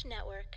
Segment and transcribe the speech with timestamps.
[0.00, 0.56] Past Network.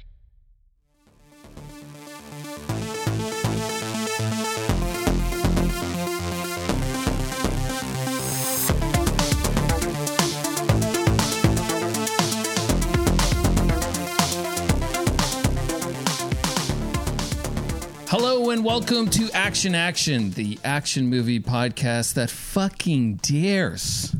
[18.10, 24.16] Hello and welcome to Action Action, the action movie podcast that fucking dares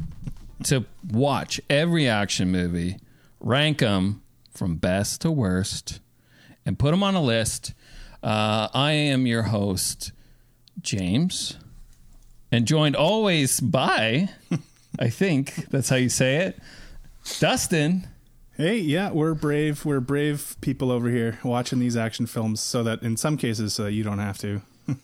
[0.64, 2.98] to watch every action movie,
[3.40, 4.23] rank them
[4.64, 6.00] from best to worst,
[6.66, 7.74] and put them on a list.
[8.24, 10.14] Uh, I am your host,
[10.80, 11.58] James,
[12.50, 14.30] and joined always by,
[14.98, 16.60] I think that's how you say it,
[17.42, 18.08] Dustin.
[18.56, 19.84] Hey, yeah, we're brave.
[19.84, 23.88] We're brave people over here watching these action films so that in some cases uh,
[23.88, 24.62] you don't have to.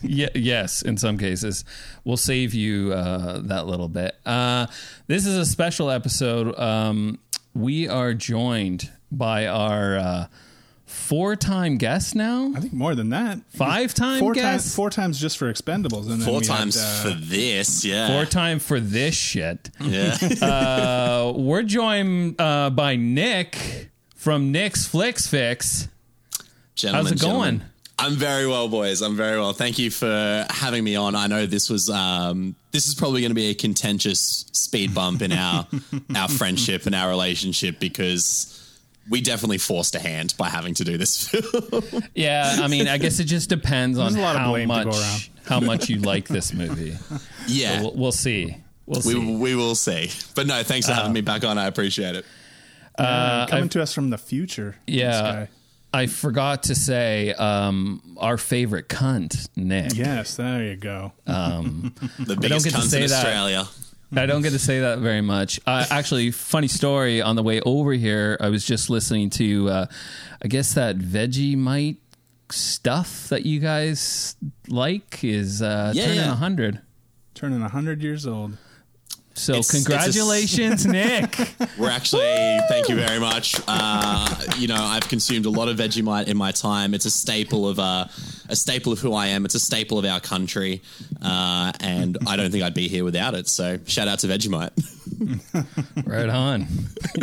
[0.00, 1.66] Yeah, yes, in some cases.
[2.04, 4.14] We'll save you uh, that little bit.
[4.24, 4.68] Uh,
[5.08, 6.58] this is a special episode.
[6.58, 7.18] Um,
[7.58, 10.26] we are joined by our uh,
[10.86, 13.40] four time guest now, I think more than that.
[13.48, 16.56] five time Four guest, times, four times just for Expendables, and then Four we had,
[16.56, 18.08] times uh, for this, yeah.
[18.08, 19.70] four time for this shit.
[19.80, 20.16] yeah.
[20.42, 25.88] Uh, we're joined uh, by Nick from Nick's Flicks Fix.
[26.74, 27.32] Gentlemen, How's it going?
[27.58, 27.64] gentlemen.
[28.00, 29.02] I'm very well, boys.
[29.02, 29.52] I'm very well.
[29.52, 31.14] Thank you for having me on.
[31.16, 35.20] I know this was um, this is probably going to be a contentious speed bump
[35.22, 35.66] in our
[36.16, 38.54] our friendship and our relationship because
[39.10, 42.04] we definitely forced a hand by having to do this film.
[42.14, 45.58] Yeah, I mean, I guess it just depends on a lot how blame much how
[45.60, 46.94] much you like this movie.
[47.48, 48.56] yeah, We'll, we'll see.
[48.86, 49.36] We'll we see.
[49.38, 50.10] we will see.
[50.34, 51.58] But no, thanks for having me back on.
[51.58, 52.24] I appreciate it.
[52.96, 54.76] uh, coming to us from the future.
[54.86, 55.46] this Yeah.
[55.92, 56.00] Guy.
[56.02, 59.94] I forgot to say um, our favorite cunt, Nick.
[59.96, 61.12] Yes, there you go.
[61.26, 63.16] The biggest get to cunts say in that.
[63.16, 63.68] Australia.
[64.16, 65.60] I don't get to say that very much.
[65.66, 67.20] Uh, actually, funny story.
[67.20, 69.86] On the way over here, I was just listening to, uh,
[70.42, 71.98] I guess that Vegemite
[72.50, 74.34] stuff that you guys
[74.68, 76.32] like is uh, Yeah, turning yeah.
[76.32, 76.80] a hundred.
[77.34, 78.56] Turning hundred years old.
[79.38, 81.38] So It's- it's a- congratulations, Nick.
[81.78, 83.54] We're actually, thank you very much.
[83.68, 86.92] Uh, you know, I've consumed a lot of Vegemite in my time.
[86.94, 88.06] It's a staple of uh,
[88.48, 89.44] a staple of who I am.
[89.44, 90.82] It's a staple of our country,
[91.22, 93.48] uh, and I don't think I'd be here without it.
[93.48, 94.72] So, shout out to Vegemite.
[96.06, 96.66] right on.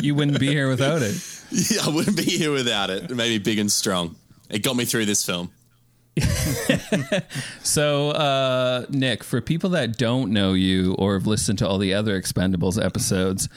[0.01, 1.15] You wouldn't be here without it.
[1.51, 3.11] yeah, I wouldn't be here without it.
[3.11, 4.15] It made me big and strong.
[4.49, 5.49] It got me through this film.
[7.63, 11.93] So, uh, Nick, for people that don't know you or have listened to all the
[11.93, 13.49] other Expendables episodes,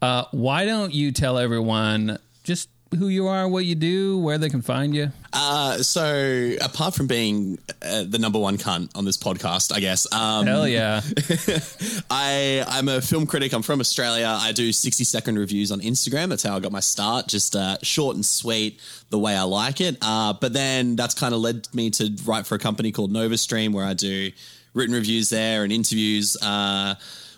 [0.00, 4.48] uh, why don't you tell everyone just who you are, what you do, where they
[4.48, 5.10] can find you?
[5.32, 10.10] Uh, so, apart from being uh, the number one cunt on this podcast, I guess.
[10.12, 11.02] Um, Hell yeah.
[12.10, 13.52] I I'm a film critic.
[13.52, 14.26] I'm from Australia.
[14.28, 16.28] I do 60 second reviews on Instagram.
[16.28, 17.26] That's how I got my start.
[17.26, 18.80] Just uh, short and sweet,
[19.10, 19.98] the way I like it.
[20.00, 23.72] Uh, but then that's kind of led me to write for a company called NovaStream,
[23.72, 24.30] where I do
[24.74, 26.36] written reviews there and interviews.
[26.40, 26.94] Uh,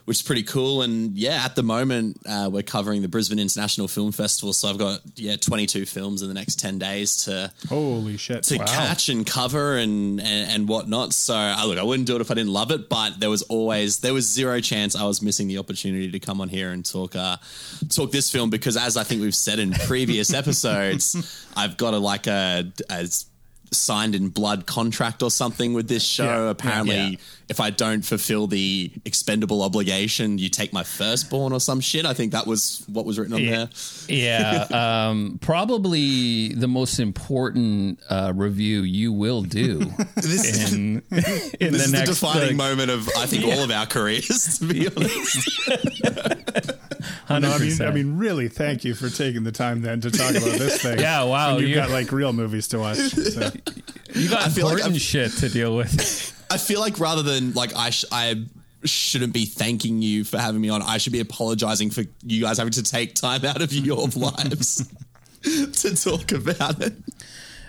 [0.09, 3.87] which is pretty cool, and yeah, at the moment uh, we're covering the Brisbane International
[3.87, 8.17] Film Festival, so I've got yeah 22 films in the next 10 days to Holy
[8.17, 8.43] shit!
[8.45, 11.13] to catch and cover and, and and whatnot.
[11.13, 13.43] So I look, I wouldn't do it if I didn't love it, but there was
[13.43, 16.87] always there was zero chance I was missing the opportunity to come on here and
[16.87, 17.37] talk uh
[17.91, 21.99] talk this film because as I think we've said in previous episodes, I've got a
[21.99, 23.09] like a, a
[23.73, 26.25] signed in blood contract or something with this show.
[26.25, 27.17] Yeah, Apparently, yeah.
[27.49, 32.05] If I don't fulfill the expendable obligation, you take my firstborn or some shit.
[32.05, 33.69] I think that was what was written on there.
[34.09, 34.67] Yeah.
[34.89, 39.79] Um, probably the most important uh, review you will do
[40.17, 43.71] This, in, in this the is the defining like, moment of I think all of
[43.71, 45.61] our careers, to be honest.
[47.31, 50.31] No, I mean, I mean, really, thank you for taking the time then to talk
[50.31, 50.99] about this thing.
[50.99, 52.97] Yeah, wow, And you've you- got like real movies to watch.
[52.97, 53.51] So.
[54.15, 56.35] you got I feel like important shit to deal with.
[56.51, 58.45] I feel like rather than like I sh- I
[58.85, 60.83] shouldn't be thanking you for having me on.
[60.83, 64.89] I should be apologizing for you guys having to take time out of your lives
[65.43, 66.95] to talk about it.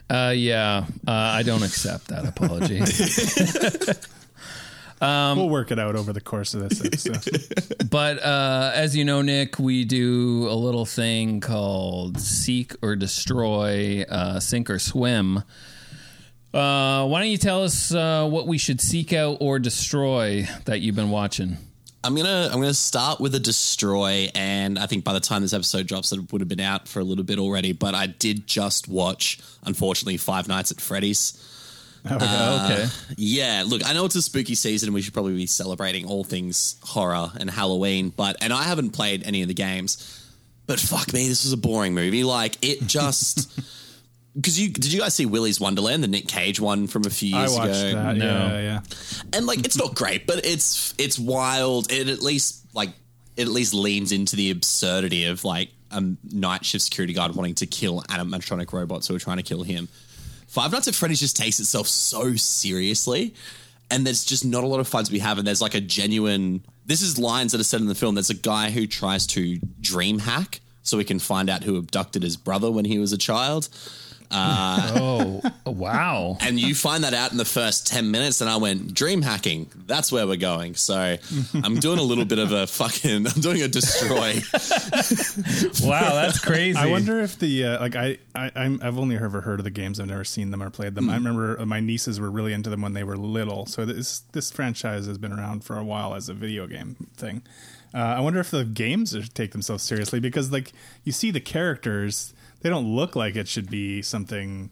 [0.09, 2.79] Uh, yeah, uh, I don't accept that apology.
[5.01, 7.89] um, we'll work it out over the course of this episode.
[7.91, 14.03] But uh, as you know, Nick, we do a little thing called Seek or Destroy,
[14.09, 15.43] uh, Sink or Swim.
[16.53, 20.81] Uh, why don't you tell us uh, what we should seek out or destroy that
[20.81, 21.57] you've been watching?
[22.03, 25.53] I'm gonna I'm gonna start with a destroy, and I think by the time this
[25.53, 27.73] episode drops, it would have been out for a little bit already.
[27.73, 31.45] But I did just watch, unfortunately, Five Nights at Freddy's.
[32.09, 32.87] okay.
[33.17, 36.23] Yeah, look, I know it's a spooky season, and we should probably be celebrating all
[36.23, 38.09] things horror and Halloween.
[38.15, 39.97] But and I haven't played any of the games,
[40.67, 42.23] but fuck me, this was a boring movie.
[42.23, 43.51] Like it just.
[44.39, 47.35] Because you did you guys see Willy's Wonderland, the Nick Cage one from a few
[47.35, 47.91] I years watched ago?
[47.93, 48.15] that.
[48.15, 48.25] No.
[48.25, 48.79] Yeah, yeah.
[49.33, 51.91] and like it's not great, but it's it's wild.
[51.91, 52.89] It at least like
[53.35, 57.55] it at least leans into the absurdity of like a night shift security guard wanting
[57.55, 59.87] to kill animatronic robots who are trying to kill him.
[60.47, 63.33] Five Nights at Freddy's just takes itself so seriously,
[63.91, 65.37] and there's just not a lot of fun to be had.
[65.37, 66.63] And there's like a genuine.
[66.85, 68.15] This is lines that are said in the film.
[68.15, 72.23] There's a guy who tries to dream hack so he can find out who abducted
[72.23, 73.69] his brother when he was a child.
[75.01, 76.37] Oh, wow.
[76.41, 79.69] and you find that out in the first 10 minutes and i went dream hacking
[79.87, 81.17] that's where we're going so
[81.63, 84.33] i'm doing a little bit of a fucking i'm doing a destroy
[85.83, 86.77] Wow, that's crazy.
[86.77, 89.69] I wonder if the uh, like I, I I'm, I've only ever heard of the
[89.71, 89.99] games.
[89.99, 91.09] I've never seen them or played them.
[91.09, 93.65] I remember uh, my nieces were really into them when they were little.
[93.65, 97.41] So this this franchise has been around for a while as a video game thing.
[97.93, 100.71] Uh, I wonder if the games take themselves seriously because like
[101.03, 104.69] you see the characters, they don't look like it should be something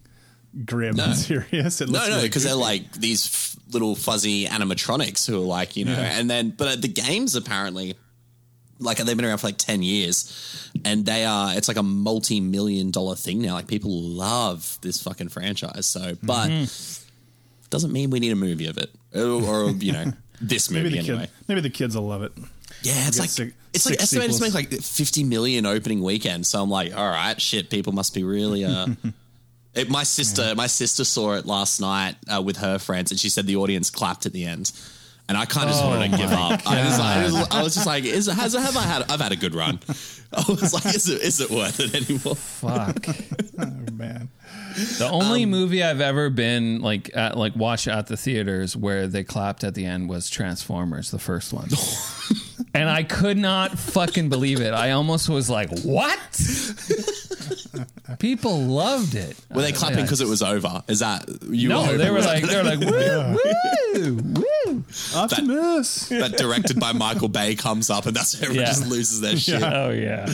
[0.64, 1.80] grim and serious.
[1.80, 5.46] It no looks no really because they're like these f- little fuzzy animatronics who are
[5.46, 7.94] like you know and then but the games apparently
[8.80, 12.90] like they've been around for like 10 years and they are it's like a multi-million
[12.92, 17.68] dollar thing now like people love this fucking franchise so but Mm-hmm.
[17.70, 20.94] doesn't mean we need a movie of it or, or you know this movie maybe
[20.94, 22.32] the anyway kid, maybe the kids will love it.
[22.82, 26.46] Yeah, it's like it's like six estimated to make like fifty million opening weekend.
[26.46, 28.64] So I'm like, all right, shit, people must be really.
[28.64, 28.86] Uh,
[29.74, 33.28] it, my sister, my sister saw it last night uh, with her friends, and she
[33.28, 34.72] said the audience clapped at the end.
[35.30, 36.52] And I kind of just wanted to give up.
[36.66, 39.10] I, just, I, was, I was just like, is, has, have I had?
[39.10, 39.78] I've had a good run.
[40.32, 42.34] I was like, is it, is it worth it anymore?
[42.34, 43.06] Fuck.
[43.60, 44.28] Oh man,
[44.98, 49.08] The only Um, movie I've ever been like at, like watch at the theaters where
[49.08, 51.68] they clapped at the end was Transformers, the first one.
[52.74, 54.72] And I could not fucking believe it.
[54.74, 56.18] I almost was like, "What?"
[58.18, 59.36] People loved it.
[59.54, 60.82] Were they clapping because it was over?
[60.88, 61.68] Is that you?
[61.68, 63.38] No, hoping they were like, they were like, "Woo,
[63.94, 64.84] woo, woo."
[65.14, 66.08] Optimus.
[66.08, 68.70] that directed by Michael Bay comes up, and that's when everyone Yeah.
[68.72, 69.62] just loses their shit.
[69.68, 70.26] Oh yeah.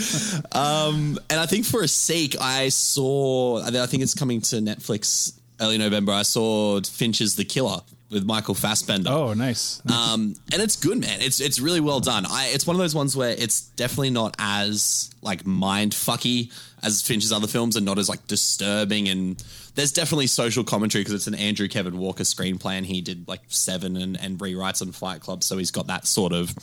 [0.53, 3.63] Um, and I think for a seek, I saw.
[3.65, 6.13] I think it's coming to Netflix early November.
[6.13, 7.81] I saw Fincher's The Killer
[8.11, 9.11] with Michael Fassbender.
[9.11, 9.81] Oh, nice.
[9.91, 11.21] Um, and it's good, man.
[11.21, 12.25] It's it's really well done.
[12.29, 16.53] I it's one of those ones where it's definitely not as like mind fucky
[16.83, 19.09] as Fincher's other films, and not as like disturbing.
[19.09, 19.43] And
[19.75, 23.41] there's definitely social commentary because it's an Andrew Kevin Walker screenplay, and he did like
[23.49, 26.55] Seven and and rewrites on Fight Club, so he's got that sort of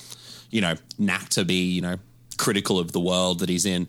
[0.50, 1.98] you know knack to be you know
[2.38, 3.88] critical of the world that he's in.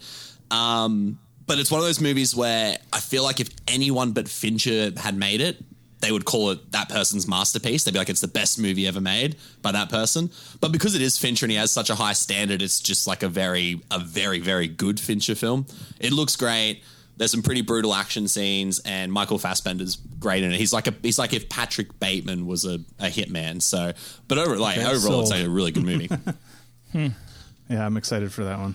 [0.50, 4.92] Um, but it's one of those movies where I feel like if anyone but Fincher
[4.96, 5.62] had made it,
[6.02, 7.84] they would call it that person's masterpiece.
[7.84, 10.30] They'd be like, it's the best movie ever made by that person.
[10.60, 13.22] But because it is Fincher and he has such a high standard, it's just like
[13.22, 15.64] a very, a very, very good Fincher film.
[15.98, 16.82] It looks great.
[17.16, 20.58] There's some pretty brutal action scenes, and Michael Fassbender's great in it.
[20.58, 23.60] He's like a, he's like if Patrick Bateman was a, a hitman.
[23.62, 23.92] So,
[24.28, 26.10] but over like Okay, overall, it's like a really good movie.
[26.92, 27.08] Hmm.
[27.70, 28.74] Yeah, I'm excited for that one.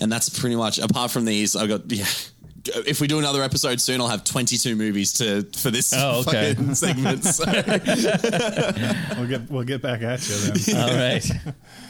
[0.00, 0.78] and that's pretty much.
[0.78, 2.06] Apart from these, I've got yeah.
[2.64, 6.54] If we do another episode soon, I'll have 22 movies to for this Oh, okay.
[6.54, 7.24] fucking segment.
[7.24, 7.44] So.
[9.18, 10.76] We'll get we'll get back at you then.
[10.80, 11.30] All right.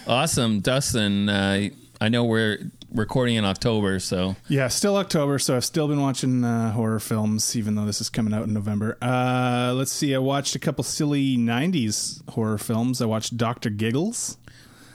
[0.07, 1.29] Awesome, Dustin.
[1.29, 1.69] Uh,
[2.01, 2.59] I know we're
[2.93, 7.57] recording in October, so Yeah, still October, so I've still been watching uh, horror films,
[7.57, 8.97] even though this is coming out in November.
[9.03, 13.03] Uh, let's see, I watched a couple silly '90s horror films.
[13.03, 14.39] I watched Doctor Giggles.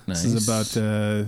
[0.08, 0.24] nice.
[0.24, 1.26] This is about uh,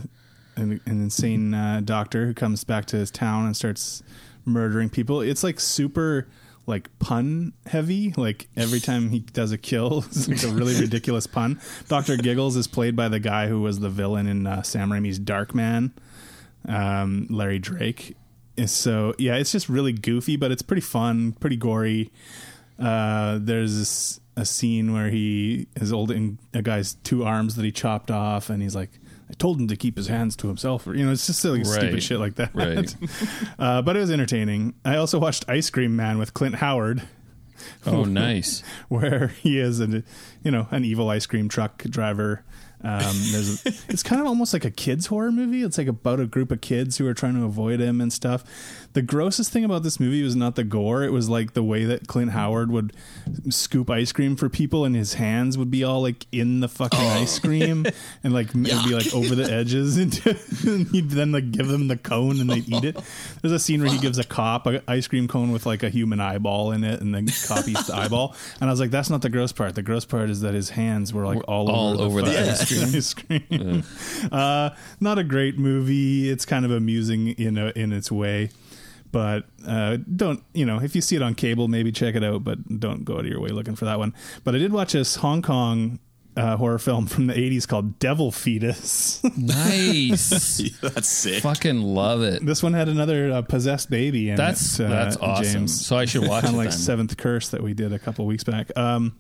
[0.56, 4.02] an, an insane uh, doctor who comes back to his town and starts
[4.46, 5.22] murdering people.
[5.22, 6.28] It's like super
[6.68, 8.14] like pun heavy.
[8.16, 11.60] Like every time he does a kill, it's like a really ridiculous pun.
[11.88, 15.20] Doctor Giggles is played by the guy who was the villain in uh, Sam Raimi's
[15.20, 15.92] Darkman,
[16.68, 18.16] um, Larry Drake.
[18.58, 22.12] And so yeah, it's just really goofy, but it's pretty fun, pretty gory.
[22.80, 28.12] Uh, there's a scene where he is holding a guy's two arms that he chopped
[28.12, 28.90] off, and he's like,
[29.30, 31.60] "I told him to keep his hands to himself," or you know, it's just silly,
[31.60, 31.68] Right.
[31.68, 32.54] stupid shit like that.
[32.54, 32.96] Right.
[33.60, 34.74] uh, but it was entertaining.
[34.84, 37.04] I also watched Ice Cream Man with Clint Howard.
[37.86, 38.62] Oh, nice.
[38.90, 40.04] where he is an
[40.44, 42.44] you know an evil ice cream truck driver.
[42.86, 45.64] Um, there's it's kind of almost like a kids horror movie.
[45.64, 48.44] It's like about a group of kids who are trying to avoid him and stuff.
[48.94, 51.84] The grossest thing about this movie was not the gore; it was like the way
[51.86, 52.94] that Clint Howard would
[53.50, 57.00] scoop ice cream for people, and his hands would be all like in the fucking
[57.00, 57.88] ice cream,
[58.24, 59.98] and like it would be like over the edges,
[60.66, 62.98] and he'd then like give them the cone and they'd eat it.
[63.42, 65.90] There's a scene where he gives a cop an ice cream cone with like a
[65.90, 68.36] human eyeball in it, and the cop eats the eyeball.
[68.62, 69.74] And I was like, that's not the gross part.
[69.74, 72.68] The gross part is that his hands were like all, all over, over the ice
[72.68, 72.75] cream.
[72.84, 73.84] Ice cream.
[74.32, 76.30] Uh, not a great movie.
[76.30, 78.50] It's kind of amusing in a, in its way,
[79.12, 82.44] but uh, don't you know if you see it on cable, maybe check it out.
[82.44, 84.14] But don't go out of your way looking for that one.
[84.44, 86.00] But I did watch this Hong Kong.
[86.38, 89.22] Uh, horror film from the 80s called Devil Fetus.
[89.38, 90.58] Nice.
[90.82, 91.42] That's sick.
[91.42, 92.46] Fucking love it.
[92.46, 94.86] this one had another uh, possessed baby in That's it.
[94.86, 95.44] uh, that's awesome.
[95.62, 95.86] James.
[95.86, 96.78] So I should watch it kind of like then.
[96.78, 98.70] Seventh Curse that we did a couple weeks back.
[98.78, 99.16] Um,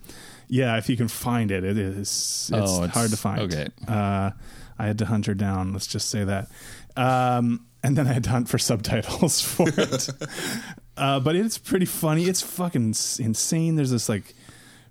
[0.47, 1.97] yeah, if you can find it, it is.
[1.99, 3.41] It's, Oh, it's- hard to find.
[3.41, 3.67] okay.
[3.87, 4.31] Uh,
[4.77, 5.71] I had to hunt her down.
[5.73, 6.49] Let's just say that.
[6.97, 10.09] Um, and then I had to hunt for subtitles for it.
[10.97, 12.25] uh, but it's pretty funny.
[12.25, 12.83] It's fucking
[13.19, 13.75] insane.
[13.75, 14.33] There's this like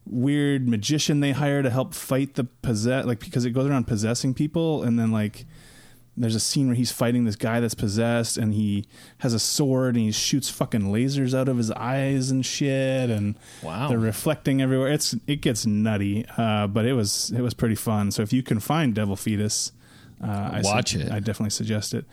[0.06, 4.34] weird magician they hire to help fight the possess, like because it goes around possessing
[4.34, 5.46] people, and then like
[6.16, 8.84] there's a scene where he's fighting this guy that's possessed and he
[9.18, 13.34] has a sword and he shoots fucking lasers out of his eyes and shit and
[13.62, 13.88] Wow.
[13.88, 18.10] they're reflecting everywhere it's it gets nutty uh, but it was it was pretty fun
[18.12, 19.72] so if you can find devil fetus
[20.22, 21.10] uh, I Watch su- it.
[21.10, 22.06] I definitely suggest it.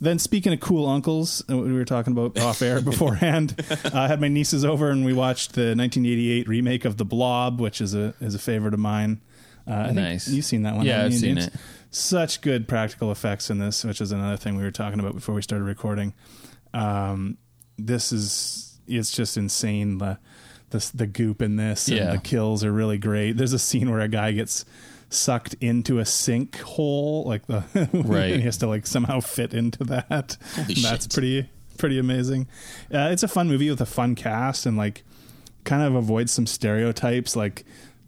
[0.00, 3.56] Then, speaking of cool uncles, uh, we were talking about off air beforehand.
[3.70, 7.58] uh, I had my nieces over and we watched the 1988 remake of The Blob,
[7.60, 9.20] which is a is a favorite of mine.
[9.66, 10.28] Uh, I think Nice.
[10.28, 10.86] You've seen that one?
[10.86, 11.46] Yeah, I've seen James?
[11.48, 11.54] it.
[11.96, 15.34] Such good practical effects in this, which is another thing we were talking about before
[15.34, 16.12] we started recording.
[16.74, 17.38] Um,
[17.78, 19.96] this is it's just insane.
[19.98, 20.18] The
[20.70, 22.10] the, the goop in this Yeah.
[22.10, 23.38] and the kills are really great.
[23.38, 24.64] There's a scene where a guy gets
[25.08, 28.32] sucked into a sink hole, like the Right.
[28.32, 30.36] and he has to like somehow fit into that.
[30.82, 31.48] That's pretty
[31.78, 32.46] pretty amazing.
[32.92, 35.02] Uh, it's a fun movie with a fun cast and like
[35.64, 37.64] kind of avoids some stereotypes like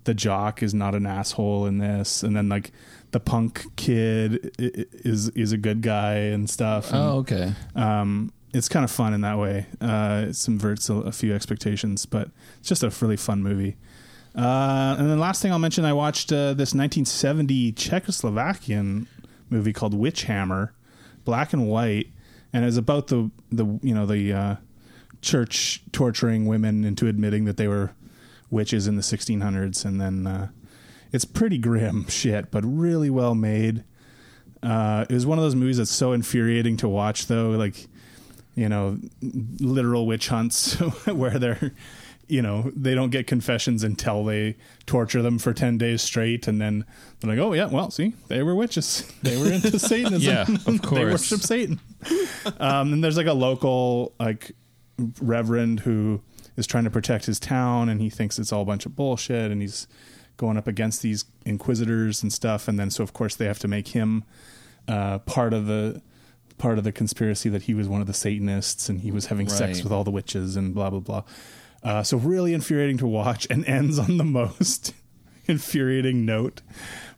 [0.08, 2.72] the jock is not an asshole in this and then like
[3.10, 6.88] the punk kid is is a good guy and stuff.
[6.92, 7.52] And, Oh, okay.
[7.76, 9.66] um it's kind of fun in that way.
[9.82, 13.76] Uh it subverts a, a few expectations but it's just a really fun movie.
[14.34, 19.06] Uh and then last thing i'll mention i watched uh, this 1970 czechoslovakian
[19.50, 20.72] movie called witch hammer
[21.24, 22.08] black and white
[22.52, 24.56] and it's about the the you know the uh
[25.20, 27.90] church torturing women into admitting that they were
[28.50, 30.48] witches in the 1600s and then uh,
[31.12, 33.84] it's pretty grim shit but really well made.
[34.62, 37.86] Uh, it was one of those movies that's so infuriating to watch though like
[38.54, 38.98] you know
[39.60, 40.74] literal witch hunts
[41.06, 41.72] where they're
[42.26, 46.60] you know they don't get confessions until they torture them for 10 days straight and
[46.60, 46.84] then
[47.20, 49.10] they're like oh yeah well see they were witches.
[49.22, 50.20] They were into satanism.
[50.22, 50.90] Yeah, of course.
[50.90, 51.80] they worship satan.
[52.58, 54.52] Um, and there's like a local like
[55.20, 56.20] reverend who
[56.58, 59.50] is trying to protect his town and he thinks it's all a bunch of bullshit
[59.52, 59.86] and he's
[60.36, 63.68] going up against these inquisitors and stuff and then so of course they have to
[63.68, 64.24] make him
[64.88, 66.02] uh, part of the
[66.58, 69.48] part of the conspiracy that he was one of the satanists and he was having
[69.48, 71.22] sex with all the witches and blah blah blah.
[71.84, 74.92] Uh, so really infuriating to watch and ends on the most
[75.46, 76.60] infuriating note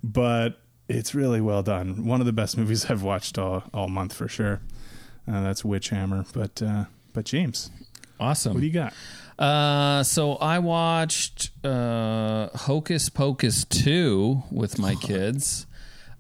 [0.05, 2.05] but it's really well done.
[2.05, 4.61] One of the best movies i've watched all, all month for sure.
[5.27, 7.71] Uh, that's witch hammer but uh, but james
[8.19, 8.53] Awesome.
[8.55, 8.93] what do you got
[9.41, 15.67] Uh, so I watched uh, Hocus Pocus 2 with my kids.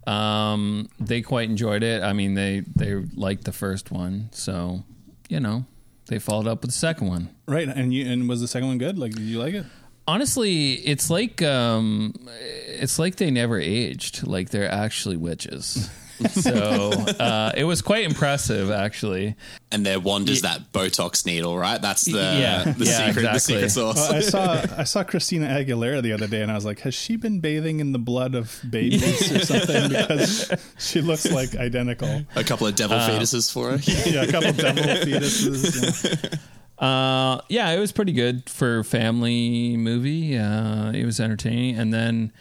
[0.06, 2.02] Um, they quite enjoyed it.
[2.02, 4.82] I mean, they they liked the first one, so
[5.28, 5.66] you know,
[6.06, 7.28] they followed up with the second one.
[7.46, 9.66] right and you and was the second one good like did you like it
[10.08, 12.12] Honestly, it's like um,
[12.66, 14.26] it's like they never aged.
[14.26, 15.88] Like they're actually witches.
[16.28, 19.36] so uh, it was quite impressive, actually.
[19.72, 21.80] and there wanders that Botox needle, right?
[21.80, 23.96] That's the Yeah, the yeah, secret the secret sauce.
[23.96, 26.94] Well, I saw I saw Christina Aguilera the other day, and I was like, "Has
[26.94, 32.22] she been bathing in the blood of babies or something?" Because she looks like identical.
[32.36, 33.78] a couple of devil Uh, fetuses for her.
[34.10, 36.30] Yeah, a couple of devil fetuses.
[36.32, 36.38] yeah.
[36.86, 40.38] Uh, yeah, it was pretty good for family movie.
[40.38, 42.32] Uh, it was entertaining, and then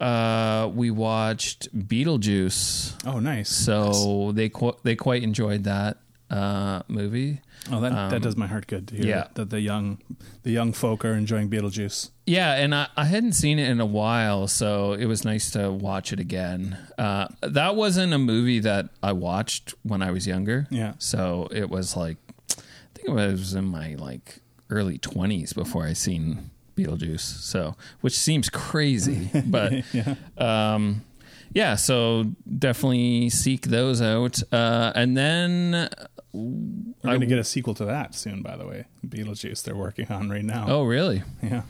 [0.00, 3.06] uh, we watched Beetlejuice.
[3.06, 3.50] Oh, nice.
[3.50, 5.98] So they qu- they quite enjoyed that
[6.30, 7.40] uh, movie.
[7.70, 9.16] Oh, that that does my heart good to hear yeah.
[9.16, 9.98] that, that the young
[10.42, 12.10] the young folk are enjoying Beetlejuice.
[12.26, 15.70] Yeah, and I, I hadn't seen it in a while, so it was nice to
[15.70, 16.78] watch it again.
[16.96, 20.66] Uh, that wasn't a movie that I watched when I was younger.
[20.70, 20.94] Yeah.
[20.98, 22.16] So it was like,
[22.56, 22.62] I
[22.94, 24.38] think it was in my like
[24.70, 26.50] early 20s before I seen
[26.84, 27.20] Beetlejuice.
[27.20, 29.72] So, which seems crazy, but
[30.38, 31.04] um,
[31.52, 31.76] yeah.
[31.76, 32.24] So
[32.58, 35.88] definitely seek those out, uh, and then
[36.32, 38.86] We're going to get a sequel to that soon, by the way.
[39.06, 40.66] Beetlejuice, they're working on right now.
[40.68, 41.22] oh, really?
[41.42, 41.62] yeah.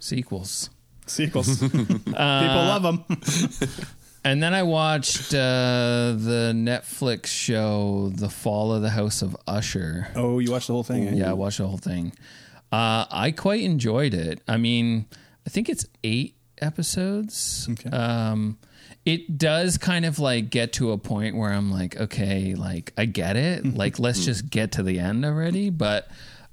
[0.00, 0.70] Sequels.
[1.06, 1.58] Sequels.
[1.60, 3.04] People love them.
[4.24, 10.08] And then I watched uh, the Netflix show, The Fall of the House of Usher.
[10.16, 11.06] Oh, you watched the whole thing?
[11.08, 11.12] eh?
[11.14, 12.12] Yeah, I watched the whole thing.
[12.70, 14.40] Uh, I quite enjoyed it.
[14.46, 15.06] I mean,
[15.46, 17.68] I think it's eight episodes.
[17.70, 17.90] Okay.
[17.90, 18.58] Um,
[19.04, 23.06] it does kind of like get to a point where I'm like, okay, like I
[23.06, 23.64] get it.
[23.74, 25.70] Like, let's just get to the end already.
[25.70, 26.08] But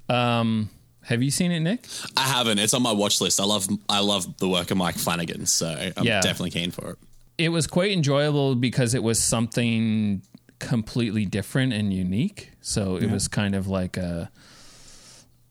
[0.08, 0.70] um,
[1.02, 1.86] have you seen it, Nick?
[2.16, 2.58] I haven't.
[2.58, 3.40] It's on my watch list.
[3.40, 6.20] I love I love the work of Mike Flanagan, so I'm Yeah.
[6.20, 6.98] definitely keen for it.
[7.38, 10.22] It was quite enjoyable because it was something
[10.58, 12.52] completely different and unique.
[12.62, 14.30] So it was kind of like a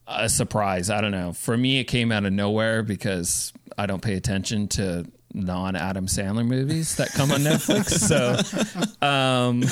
[0.07, 0.89] a surprise.
[0.89, 1.33] I don't know.
[1.33, 6.07] For me, it came out of nowhere because I don't pay attention to non Adam
[6.07, 7.91] Sandler movies that come on Netflix.
[9.01, 9.63] So um,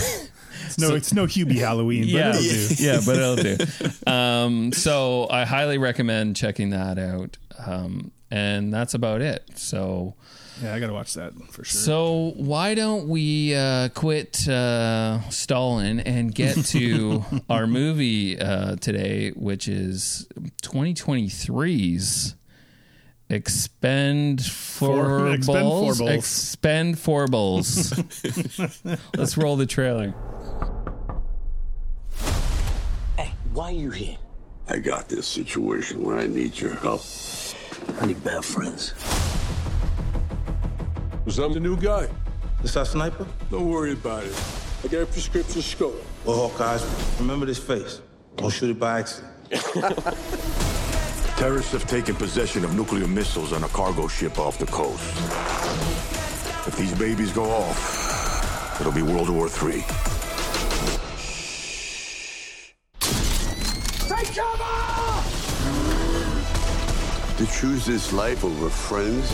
[0.66, 2.75] It's no, it's no Hubie Halloween, but yeah, it'll do.
[2.84, 4.12] yeah, but it'll do.
[4.12, 7.38] Um, so I highly recommend checking that out.
[7.66, 9.44] Um, and that's about it.
[9.56, 10.16] So.
[10.63, 11.82] Yeah, I got to watch that for sure.
[11.82, 19.32] So why don't we uh, quit uh, stalling and get to our movie uh, today,
[19.32, 20.25] which is
[20.62, 22.36] 2023's
[23.29, 26.00] Expend for Expend Balls.
[26.00, 26.15] Fourballs.
[26.15, 27.93] Expend for Balls.
[29.17, 30.13] Let's roll the trailer.
[33.17, 34.17] Hey, why are you here?
[34.70, 37.01] I got this situation where I need your help.
[38.00, 38.93] I need bad friends.
[41.25, 42.10] Was I'm the new guy?
[42.63, 43.25] Is that sniper?
[43.50, 44.36] Don't worry about it.
[44.84, 46.03] I got a prescription scope.
[46.25, 48.01] Well, Hawkeyes, remember this face.
[48.36, 49.32] Don't shoot it by accident.
[51.38, 55.01] Terrorists have taken possession of nuclear missiles on a cargo ship off the coast.
[56.68, 59.81] If these babies go off, it'll be World War III.
[64.09, 65.24] Take cover!
[67.38, 69.33] To choose this life over friends,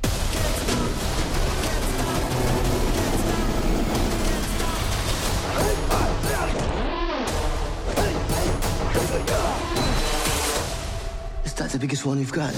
[11.61, 12.51] that the biggest one you've got?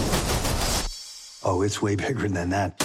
[1.43, 2.81] Oh, it's way bigger than that.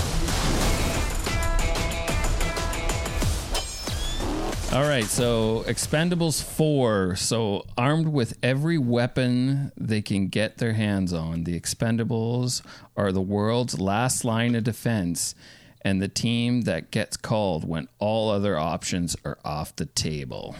[4.73, 7.15] All right, so Expendables 4.
[7.15, 12.63] So, armed with every weapon they can get their hands on, the Expendables
[12.97, 15.37] are the world's last line of defense
[15.83, 20.57] and the team that gets called when all other options are off the table.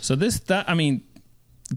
[0.00, 1.02] So, this, that, I mean,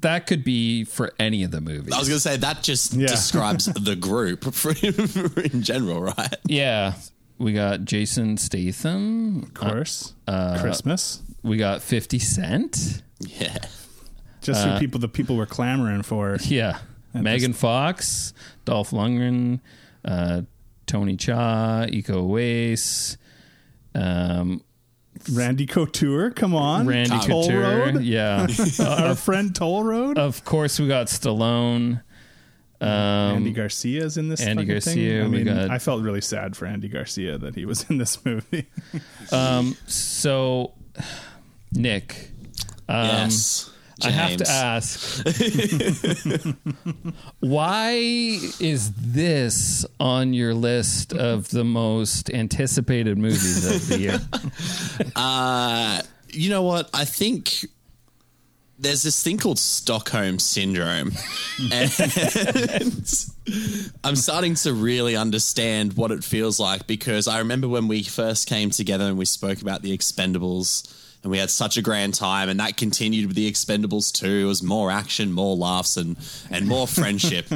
[0.02, 1.94] that could be for any of the movies.
[1.94, 3.08] I was going to say that just Yeah.
[3.08, 4.72] describes the group for,
[5.42, 6.36] in general, right?
[6.48, 6.94] yeah.
[7.40, 9.44] We got Jason Statham.
[9.44, 10.14] of course.
[10.28, 11.22] Uh, Christmas.
[11.42, 13.02] We got 50 Cent.
[13.20, 13.58] Yeah.
[14.42, 16.38] Just who people the people were clamoring for.
[16.42, 16.80] Yeah.
[17.14, 18.34] Megan Fox,
[18.66, 19.62] Dolph Lundgren,
[20.06, 20.42] uh,
[20.86, 23.18] Tony Jaa, Iko Uwais,
[23.96, 24.62] um,
[25.32, 26.86] Randy Couture, come on.
[26.88, 27.62] Randy Toll Couture.
[27.62, 28.02] Road.
[28.02, 28.48] Yeah.
[28.80, 30.18] Our friend Toll Road.
[30.18, 32.02] of course, we got Stallone.
[32.82, 34.42] Um, Andy Garcia's in this.
[34.42, 35.24] Andy Garcia, Thing.
[35.24, 38.24] I mean, got- I felt really sad for Andy Garcia that he was in this
[38.26, 38.66] movie.
[39.88, 40.74] so,
[41.72, 42.32] Nick,
[42.90, 43.70] um, yes.
[44.06, 45.26] I have to ask
[47.40, 54.20] why is this on your list of the most anticipated movies of the year?
[55.16, 56.90] Uh, you know what?
[56.94, 57.66] I think
[58.80, 61.12] there's this thing called Stockholm syndrome.
[61.72, 61.92] and
[64.04, 68.48] I'm starting to really understand what it feels like because I remember when we first
[68.48, 70.92] came together and we spoke about the Expendables
[71.24, 74.44] and we had such a grand time and that continued with the Expendables too.
[74.44, 76.18] It was more action, more laughs and
[76.52, 77.48] and more friendship.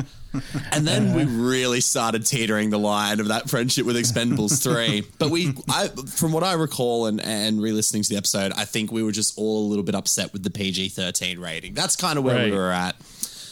[0.71, 1.31] And then we uh-huh.
[1.31, 5.03] really started teetering the line of that friendship with Expendables 3.
[5.17, 8.65] But we, I, from what I recall and, and re listening to the episode, I
[8.65, 11.73] think we were just all a little bit upset with the PG 13 rating.
[11.73, 12.51] That's kind of where Right.
[12.51, 12.97] we were at.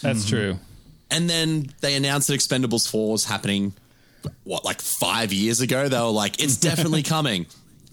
[0.01, 0.29] That's mm-hmm.
[0.29, 0.59] true.
[1.09, 3.73] And then they announced that Expendables 4 was happening,
[4.43, 5.87] what, like five years ago?
[5.87, 7.45] They were like, it's definitely coming.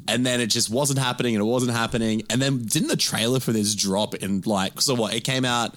[0.09, 2.23] And then it just wasn't happening and it wasn't happening.
[2.31, 5.15] And then didn't the trailer for this drop in like, so what?
[5.15, 5.75] It came out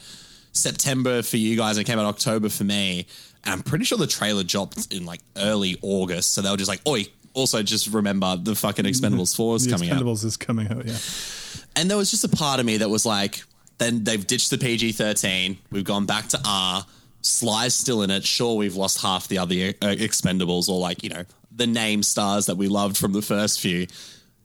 [0.51, 3.07] September for you guys and it came out October for me.
[3.43, 6.33] And I'm pretty sure the trailer dropped in like early August.
[6.33, 9.71] So they were just like, oi, also just remember the fucking Expendables 4 is The
[9.71, 10.01] coming out.
[10.01, 10.85] Expendables is coming out.
[10.85, 10.97] Yeah.
[11.75, 13.43] And there was just a part of me that was like,
[13.77, 15.57] then they've ditched the PG 13.
[15.71, 16.85] We've gone back to R.
[17.21, 18.23] Sly's still in it.
[18.23, 22.45] Sure, we've lost half the other uh, Expendables or like, you know, the name stars
[22.45, 23.87] that we loved from the first few.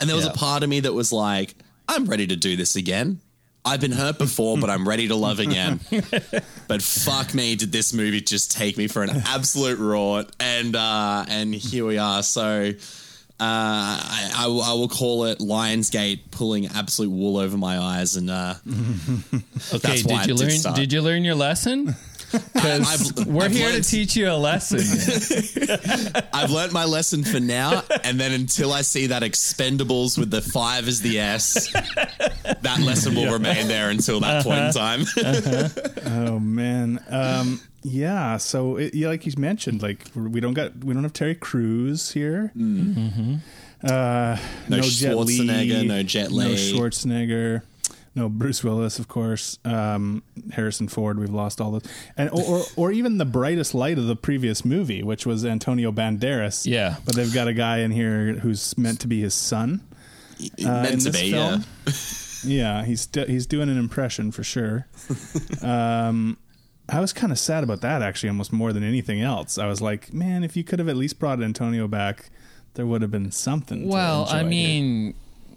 [0.01, 0.33] And there was Yeah.
[0.33, 1.55] a part of me that was like,
[1.89, 3.21] I'm ready to do this again.
[3.65, 5.81] I've been hurt before, but I'm ready to love again.
[6.69, 10.31] but fuck me, did this movie just take me for an absolute rort?
[10.41, 12.23] And uh, and here we are.
[12.23, 17.79] So uh, I, I, will- I will call it Lionsgate pulling absolute wool over my
[17.79, 18.55] eyes, and uh,
[19.75, 20.51] Okay, did you learn?
[20.51, 20.77] start.
[20.77, 21.95] Did you learn your lesson?
[22.33, 24.81] Because we're I've here learned- to teach you a lesson.
[26.33, 30.41] I've learned my lesson for now, and then until I see that Expendables with the
[30.41, 35.05] five as the S, that lesson will remain there until that point in time.
[36.13, 37.03] Oh man.
[37.09, 38.37] Um, yeah.
[38.37, 42.11] So it, yeah, like you mentioned, like we don't got we don't have Terry Crews
[42.11, 42.53] here.
[43.83, 44.37] Uh,
[44.69, 46.45] No Jet Li, Schwarzenegger, no Jet Li.
[46.49, 47.63] no Schwarzenegger,
[48.15, 49.59] no Bruce Willis, of course.
[49.65, 51.19] Um, Harrison Ford.
[51.19, 51.85] We've lost all those,
[52.17, 55.93] and or, or or even the brightest light of the previous movie, which was Antonio
[55.93, 56.67] Banderas.
[56.67, 56.97] Yeah.
[57.05, 59.83] but they've got a guy in here who's meant to be his son.
[60.65, 61.65] uh, Meant to be, film.
[61.87, 61.93] yeah.
[62.43, 64.87] Yeah, he's do- he's doing an impression for sure.
[65.63, 66.39] um,
[66.89, 69.59] I was kind of sad about that actually, almost more than anything else.
[69.59, 72.31] I was like, man, if you could have at least brought Antonio back,
[72.75, 73.83] there would have been something.
[73.83, 75.05] to well, I mean.
[75.05, 75.15] here.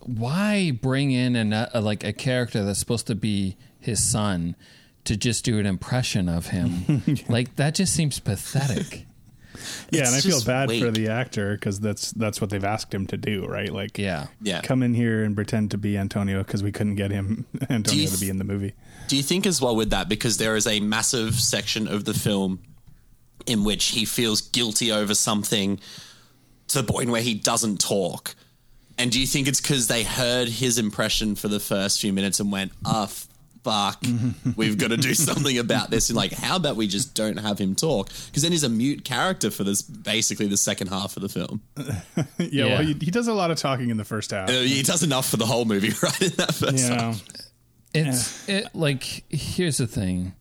[0.08, 4.56] Mean, why bring in an, a, like a character that's supposed to be his son
[5.06, 7.04] to just do an impression of him?
[7.30, 9.06] Like that just seems pathetic.
[9.92, 12.63] yeah, it's and I feel just bad for the actor because that's that's what they've
[12.63, 13.72] asked him to do, right?
[13.72, 14.28] Like, Yeah.
[14.42, 14.62] Yeah.
[14.62, 18.08] come in here and pretend to be Antonio because we couldn't get him Antonio you
[18.08, 18.74] to be in the movie.
[19.08, 22.13] Do you think as well with that because there is a massive section of the
[22.13, 22.60] film
[23.46, 25.80] in which he feels guilty over something
[26.70, 28.36] to the point where he doesn't talk?
[28.98, 32.40] And do you think it's because they heard his impression for the first few minutes
[32.40, 33.10] and went, "Ah,
[33.64, 34.04] fuck,
[34.56, 36.10] we've got to do something about this"?
[36.10, 38.10] And like, how about we just don't have him talk?
[38.28, 41.62] Because then he's a mute character for this, basically the second half of the film.
[41.78, 41.96] yeah,
[42.38, 42.66] Yeah.
[42.66, 44.50] well, he, he does a lot of talking in the first half.
[44.50, 46.22] Uh, he does enough for the whole movie, right?
[46.22, 47.24] In that first you know, half.
[47.96, 50.34] It's it like here's the thing.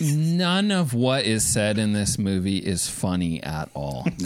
[0.00, 4.06] None of what is said in this movie is funny at all.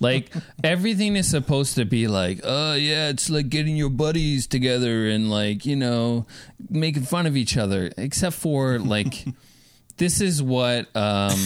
[0.00, 0.32] Like
[0.64, 5.30] everything is supposed to be like, oh yeah, it's like getting your buddies together and
[5.30, 6.26] like you know
[6.68, 7.92] making fun of each other.
[7.96, 9.24] Except for like,
[9.98, 11.38] this is what um,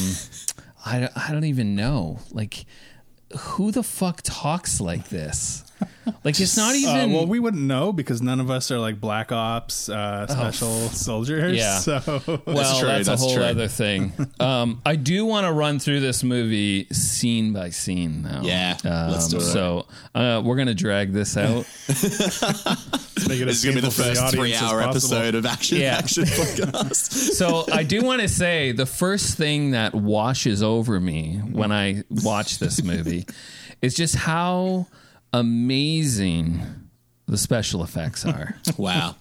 [0.85, 2.21] I I don't even know.
[2.31, 2.65] Like,
[3.37, 5.66] who the fuck talks like this?
[6.23, 7.13] Like it's not Uh, even.
[7.13, 11.53] well, we wouldn't know because none of us are like black ops uh, special soldiers.
[11.53, 11.79] Oh, Yeah.
[11.81, 13.43] So well, true, that's, that's a whole true.
[13.45, 14.13] other thing.
[14.41, 18.43] Um, I do want to run through this movie scene by scene now.
[18.45, 19.41] Yeah, Um, let's do it.
[19.41, 21.67] So uh, we're gonna drag this out.
[21.89, 25.97] make it This is going to be the first audience three-hour episode of Action Yeah.
[25.99, 27.35] Action Podcast.
[27.35, 32.05] so I do want to say the first thing that washes over me when I
[32.11, 33.27] watch this movie
[33.83, 34.87] is just how
[35.33, 36.61] amazing
[37.27, 38.57] the special effects are.
[38.77, 39.17] Wow.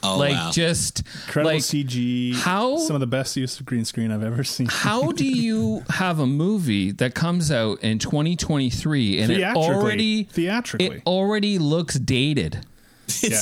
[0.00, 0.50] Oh, like wow.
[0.52, 2.32] just Incredible like CG.
[2.36, 4.68] how- some of the best use of green screen I've ever seen.
[4.70, 10.86] how do you have a movie that comes out in 2023 and it already Theatrically.
[10.98, 12.64] it already looks dated
[13.22, 13.40] Yeah.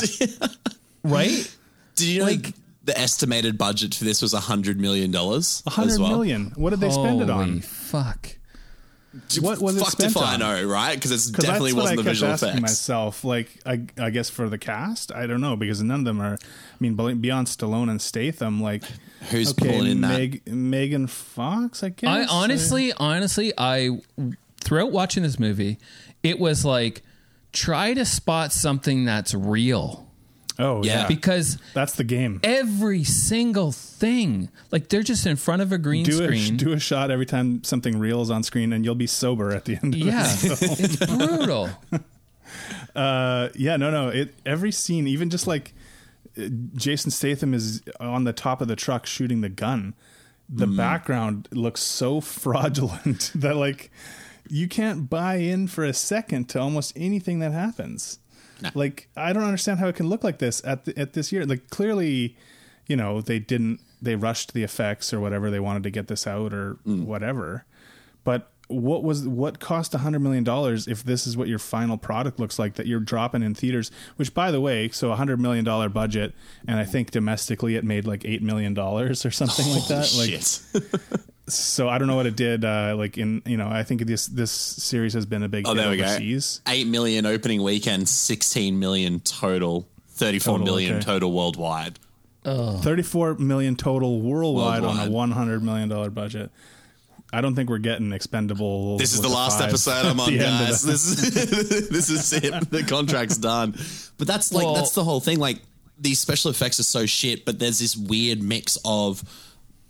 [1.04, 1.56] right
[1.96, 5.12] Did you know like- the estimated budget for this was a $100 million?
[5.14, 6.08] A hundred well?
[6.10, 6.52] million.
[6.54, 7.60] What did they spend it on?
[7.60, 8.38] fuck
[9.40, 10.40] What was it Fucked spent if I on?
[10.40, 10.94] know, right?
[10.94, 12.62] Because it Because definitely that's what wasn't I the kept visual asking effects.
[12.62, 13.24] myself.
[13.24, 16.34] Like, I, I guess for the cast, I don't know because none of them are.
[16.34, 18.82] I mean, beyond Stallone and Statham, like
[19.30, 20.46] Who's okay, pulling in that?
[20.46, 22.08] Megan Fox, I guess.
[22.08, 24.00] I or- honestly honestly I
[24.60, 25.78] throughout watching this movie
[26.22, 27.02] it was like
[27.52, 30.05] try to spot something that's real
[30.58, 31.06] oh yeah, Yeah.
[31.08, 32.40] because that's the game.
[32.42, 36.72] every single thing like they're just in front of a green Do a, screen do
[36.72, 39.76] a shot every time something real is on screen, and you'll be sober at the
[39.82, 39.94] end.
[39.94, 40.26] Of yeah it.
[40.26, 41.70] So, it's brutal
[42.94, 44.08] uh, yeah, no, no.
[44.08, 45.74] It every scene, even just like
[46.38, 49.94] uh, Jason Statham is on the top of the truck shooting the gun.
[50.48, 50.76] The Mm-hmm.
[50.76, 53.90] background looks so fraudulent that like
[54.48, 58.20] you can't buy in for a second to almost anything that happens.
[58.74, 61.44] Like I don't understand how it can look like this at the, at this year.
[61.44, 62.36] Like clearly,
[62.86, 66.26] you know, they didn't they rushed the effects or whatever they wanted to get this
[66.26, 67.04] out or Mm.
[67.04, 67.64] whatever.
[68.24, 71.96] But what was what cost a hundred million dollars if this is what your final
[71.96, 73.90] product looks like that you're dropping in theaters?
[74.16, 76.34] Which, by the way, so a hundred million dollar budget,
[76.66, 80.12] and I think domestically it made like eight million dollars or something like that.
[80.16, 81.20] Like, Shit.
[81.48, 82.64] so I don't know what it did.
[82.64, 85.74] Uh, like in you know, I think this this series has been a big Oh,
[85.74, 86.04] hit there we go.
[86.04, 86.60] overseas.
[86.66, 91.12] Eight million opening weekend, sixteen million total, thirty-four million Total, okay.
[91.20, 91.98] total worldwide.
[92.44, 96.50] Thirty-four million total worldwide, on a one hundred million dollar budget.
[97.32, 98.98] I don't think we're getting expendable.
[98.98, 100.82] This is the last five episode I'm on, the end of guys.
[100.82, 102.70] This is this is it.
[102.70, 103.72] The contract's done.
[104.16, 105.38] But that's like Well- that's the whole thing.
[105.40, 105.60] Like
[105.98, 109.24] these special effects are so shit, but there's this weird mix of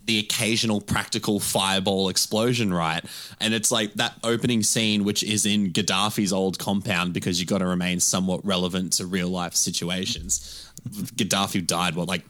[0.07, 3.03] the occasional practical fireball explosion, right?
[3.39, 7.59] And it's like that opening scene, which is in Gaddafi's old compound, because you've got
[7.59, 10.71] to remain somewhat relevant to real life situations.
[10.89, 12.23] Gaddafi died, what, like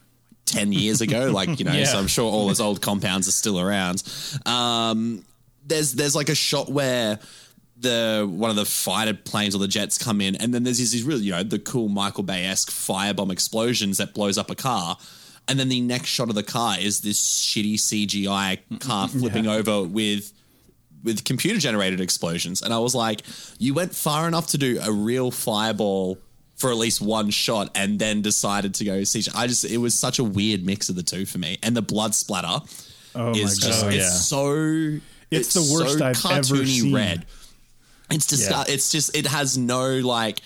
[0.45, 1.31] 10 years ago?
[1.37, 1.85] Like, you know, Yeah.
[1.85, 4.01] so I'm sure all his old compounds are still around.
[4.45, 5.23] Um,
[5.65, 7.19] there's there's like a shot where
[7.79, 11.03] the one of the fighter planes or the jets come in, and then there's these
[11.03, 14.97] really you know the cool Michael Bay esque firebomb explosions that blows up a car,
[15.47, 19.83] and then the next shot of the car is this shitty CGI car flipping over
[19.83, 20.33] with
[21.03, 23.21] with computer generated explosions, and I was like,
[23.60, 26.17] you went far enough to do a real fireball.
[26.55, 29.36] For at least one shot, and then decided to go CGI.
[29.36, 31.83] I just it was such a weird mix of the two for me, and the
[31.83, 32.65] blood splatter
[33.13, 33.93] Oh my is just God.
[33.93, 34.10] it's yeah.
[34.10, 34.97] so
[35.29, 36.95] It's the worst I've ever seen.
[36.95, 37.27] red.
[38.10, 38.63] It's just Yeah.
[38.67, 40.39] it's just it has no like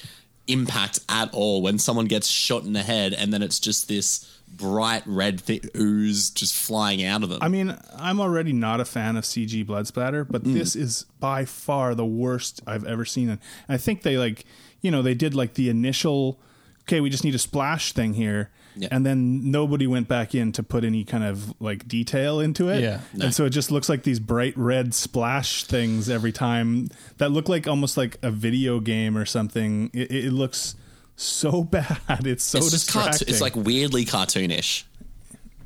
[0.47, 4.25] impact at all when someone gets shot in the head and then it's just this
[4.57, 7.39] bright red thi- ooze just flying out of them.
[7.41, 10.53] I mean, I'm already not a fan of CG blood splatter, but Mm.
[10.53, 13.29] this is by far the worst I've ever seen.
[13.29, 14.45] And I think they like,
[14.81, 16.39] you know, they did like the initial,
[16.83, 18.49] okay, we just need a splash thing here.
[18.75, 18.87] Yeah.
[18.91, 22.81] And then nobody went back in to put any kind of like detail into it.
[22.81, 23.01] Yeah.
[23.21, 26.87] And so it just looks like these bright red splash things every time
[27.17, 29.89] that look like almost like a video game or something.
[29.93, 30.75] It, it looks
[31.15, 32.25] so bad.
[32.25, 33.27] It's so it's distracting.
[33.27, 34.83] it's like weirdly cartoonish.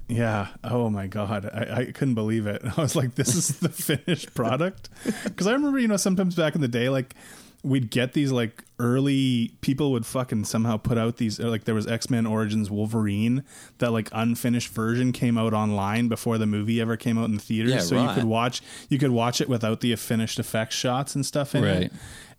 [0.07, 0.47] Yeah.
[0.63, 2.61] Oh my god, I, I couldn't believe it.
[2.77, 4.89] I was like, "This is the finished product."
[5.23, 7.15] Because I remember, you know, sometimes back in the day, like
[7.63, 11.87] we'd get these like early people would fucking somehow put out these like there was
[11.87, 13.43] X Men Origins Wolverine
[13.79, 17.39] that like unfinished version came out online before the movie ever came out in the
[17.41, 21.15] theaters, Yeah, so you could watch you could watch it without the finished effects shots
[21.15, 21.75] and stuff in Right.
[21.83, 21.93] it.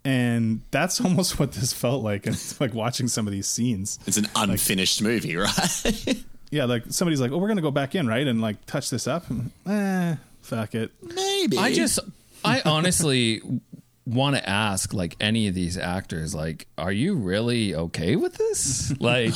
[0.06, 2.26] And that's almost what this felt like.
[2.26, 3.98] And it's like watching some of these scenes.
[4.06, 6.24] It's an unfinished movie, right?
[6.50, 9.06] Yeah, like somebody's like, "Oh, we're gonna go back in, right?" And like touch this
[9.08, 9.24] up.
[9.68, 10.92] Eh, fuck it.
[11.02, 11.58] Maybe.
[11.58, 11.98] I just,
[12.44, 13.42] I honestly
[14.06, 18.98] want to ask, like, any of these actors, like, are you really okay with this?
[19.00, 19.34] Like,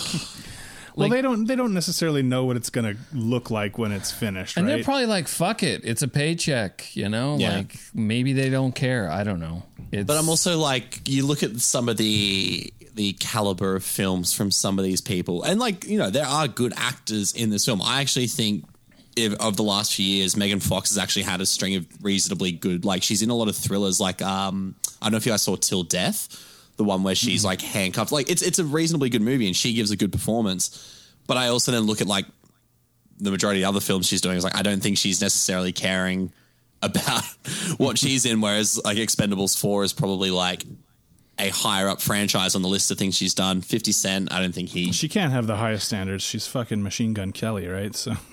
[0.96, 1.44] Well, Like- they don't.
[1.46, 4.76] They don't necessarily know what it's gonna look like when it's finished, and right?
[4.76, 7.36] they're probably like, fuck it, it's a paycheck, you know?
[7.38, 7.58] Yeah.
[7.58, 9.10] Like, maybe they don't care.
[9.10, 9.62] I don't know.
[9.92, 14.32] It's, But I'm also like, you look at some of the the caliber of films
[14.34, 17.64] from some of these people, and like, you know, there are good actors in this
[17.64, 17.80] film.
[17.82, 18.64] I actually think
[19.16, 22.52] if, of the last few years, Megan Fox has actually had a string of reasonably
[22.52, 22.84] good.
[22.84, 24.00] Like, she's in a lot of thrillers.
[24.00, 26.28] Like, um, I don't know if you guys saw Till Death,
[26.80, 27.48] the one where she's mm-hmm.
[27.48, 28.10] like handcuffed.
[28.10, 31.12] Like, it's it's a reasonably good movie, and she gives a good performance.
[31.26, 32.24] But I also then look at like
[33.18, 36.32] the majority of other films she's doing is like I don't think she's necessarily caring
[36.82, 37.22] about
[37.76, 40.64] what she's in, whereas like Expendables Four is probably like
[41.40, 43.60] a higher up franchise on the list of things she's done.
[43.60, 44.92] Fifty Cent, I don't think he.
[44.92, 46.22] she can't have the highest standards.
[46.22, 47.94] She's fucking Machine Gun Kelly, right?
[47.94, 48.10] So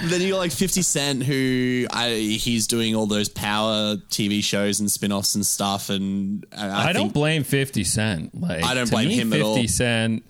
[0.00, 4.80] then you got like Fifty Cent, who I, he's doing all those power TV shows
[4.80, 8.40] and spin offs and stuff, and I, I, I don't blame 50 Cent.
[8.40, 9.54] Like, I don't blame me, him at all.
[9.54, 10.24] 50 Cent,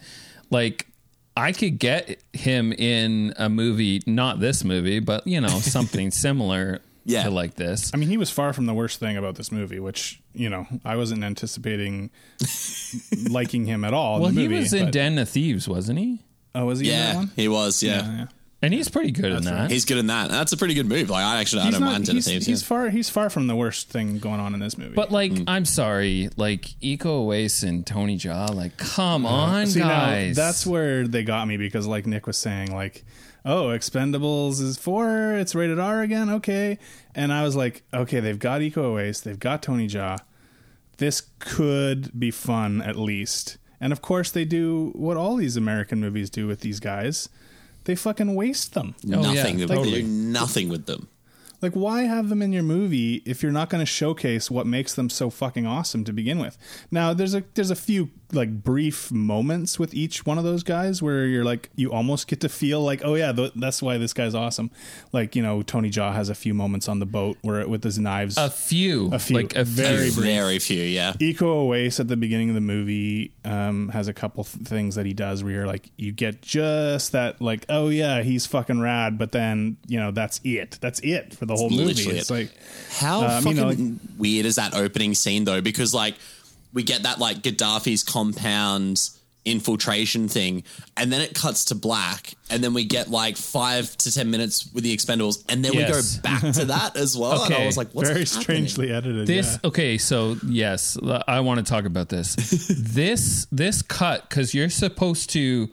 [0.50, 0.86] like,
[1.36, 6.80] I could get him in a movie, not this movie, but, you know, something similar
[7.10, 7.24] Yeah.
[7.24, 7.90] to like this.
[7.92, 10.66] I mean, he was far from the worst thing about this movie, which you know
[10.84, 12.10] I wasn't anticipating
[13.30, 14.16] liking him at all.
[14.16, 16.20] in Well, the he movie, was in but- Den of Thieves, wasn't he?
[16.54, 17.30] Oh, was he in that Yeah, one?
[17.36, 17.82] he was.
[17.82, 17.96] Yeah.
[18.18, 18.26] yeah.
[18.62, 19.70] And he's pretty good in that.
[19.70, 20.28] he's good in that.
[20.30, 21.08] That's a pretty good move.
[21.08, 22.46] Like I actually I He's don't not- mind Den of he's, Thieves.
[22.46, 22.66] he's yeah.
[22.68, 22.90] far.
[22.90, 24.94] He's far from the worst thing going on in this movie.
[24.94, 25.44] But like, Mm.
[25.46, 30.36] I'm sorry, like Iko Uwais and Tony Jaa, like, come on, See, guys.
[30.36, 33.02] now that's where they got me because, like Nick was saying, like,
[33.44, 36.78] oh, Expendables is four, it's rated R again, okay.
[37.14, 39.22] And I was like, okay, they've got Iko Uwais.
[39.22, 40.18] they've got Tony Jaa.
[40.98, 43.56] This could be fun at least.
[43.80, 47.28] And of course, they do what all these American movies do with these guys.
[47.84, 48.94] They fucking waste them.
[49.06, 49.66] Oh, yeah, nothing.
[49.66, 51.08] They do nothing with them.
[51.62, 54.94] Like, why have them in your movie if you're not going to showcase what makes
[54.94, 56.56] them so fucking awesome to begin with?
[56.90, 61.02] Now, there's a there's a few like brief moments with each one of those guys
[61.02, 64.12] where you're like you almost get to feel like oh yeah th- that's why this
[64.12, 64.70] guy's awesome
[65.12, 67.98] like you know Tony Jaa has a few moments on the boat where with his
[67.98, 70.22] knives A few, a few like a very few.
[70.22, 71.12] brief Very few, yeah.
[71.14, 75.06] Iko Uwais at the beginning of the movie um, has a couple th- things that
[75.06, 79.18] he does where you're like, you get just that, like, oh yeah, he's fucking rad,
[79.18, 80.78] but then you know that's it.
[80.80, 81.90] That's it for the whole movie.
[82.10, 82.32] It's it.
[82.32, 82.50] like
[82.98, 85.60] How Um, fucking you know, like- weird is that opening scene though?
[85.60, 86.16] Because like
[86.72, 89.10] we get that like Gaddafi's compound
[89.46, 90.62] infiltration thing,
[90.98, 94.70] and then it cuts to black, and then we get like five to ten minutes
[94.72, 96.16] with the Expendables, and then Yes.
[96.16, 97.42] we go back to that as well.
[97.44, 98.42] And I was like, what's very happening?
[98.42, 99.26] strangely edited.
[99.26, 99.68] This yeah.
[99.68, 102.34] okay, so yes, i want to talk about this.
[102.68, 105.70] this this cut because you're supposed to,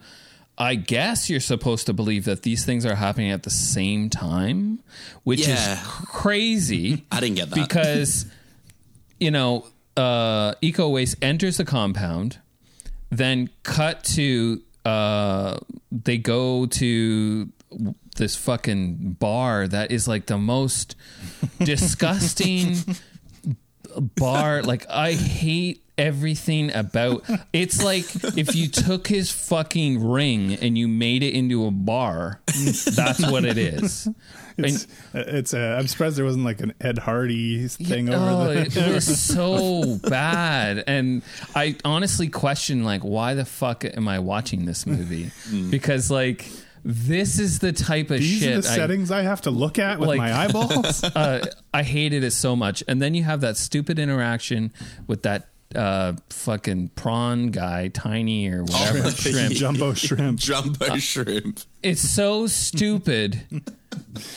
[0.58, 4.80] I guess you're supposed to believe that these things are happening at the same time,
[5.24, 5.74] which Yeah.
[5.74, 7.06] is crazy.
[7.12, 7.56] I didn't get that.
[7.68, 8.26] because
[9.20, 9.66] you know
[9.98, 12.38] uh, Iko Uwais enters the compound,
[13.10, 15.58] then cut to uh,
[15.92, 17.50] they go to
[18.16, 20.96] this fucking bar that is like the most
[21.60, 22.78] disgusting
[24.16, 24.62] bar.
[24.64, 28.06] Like I hate everything about it's like
[28.38, 32.40] if you took his fucking ring and you made it into a bar
[32.96, 34.08] that's what it is
[34.58, 38.62] It's, it's uh, I'm surprised there wasn't like an Ed Hardy thing oh, over the.
[38.62, 41.22] it, it was so bad, and
[41.56, 45.32] I honestly question like, why the fuck am I watching this movie?
[45.70, 46.50] Because like,
[46.84, 48.58] this is the type of These shit.
[48.58, 51.04] are the I- settings I, have to look at with like- my eyeballs.
[51.16, 54.74] uh, I hated it so much, and then you have that stupid interaction
[55.06, 59.54] with that uh, fucking prawn guy, tiny or whatever shrimp.
[59.54, 60.40] Jumbo shrimp.
[60.40, 61.60] Jumbo shrimp.
[61.84, 63.42] It's so stupid.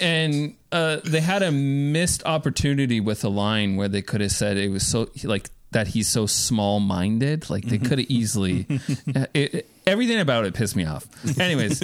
[0.01, 4.57] and uh, they had a missed opportunity with a line where they could have said
[4.57, 7.49] it was so like that he's so small minded.
[7.51, 8.67] Like they could have easily.
[9.15, 11.07] uh, it, it- everything about it pissed me off.
[11.41, 11.83] Anyways.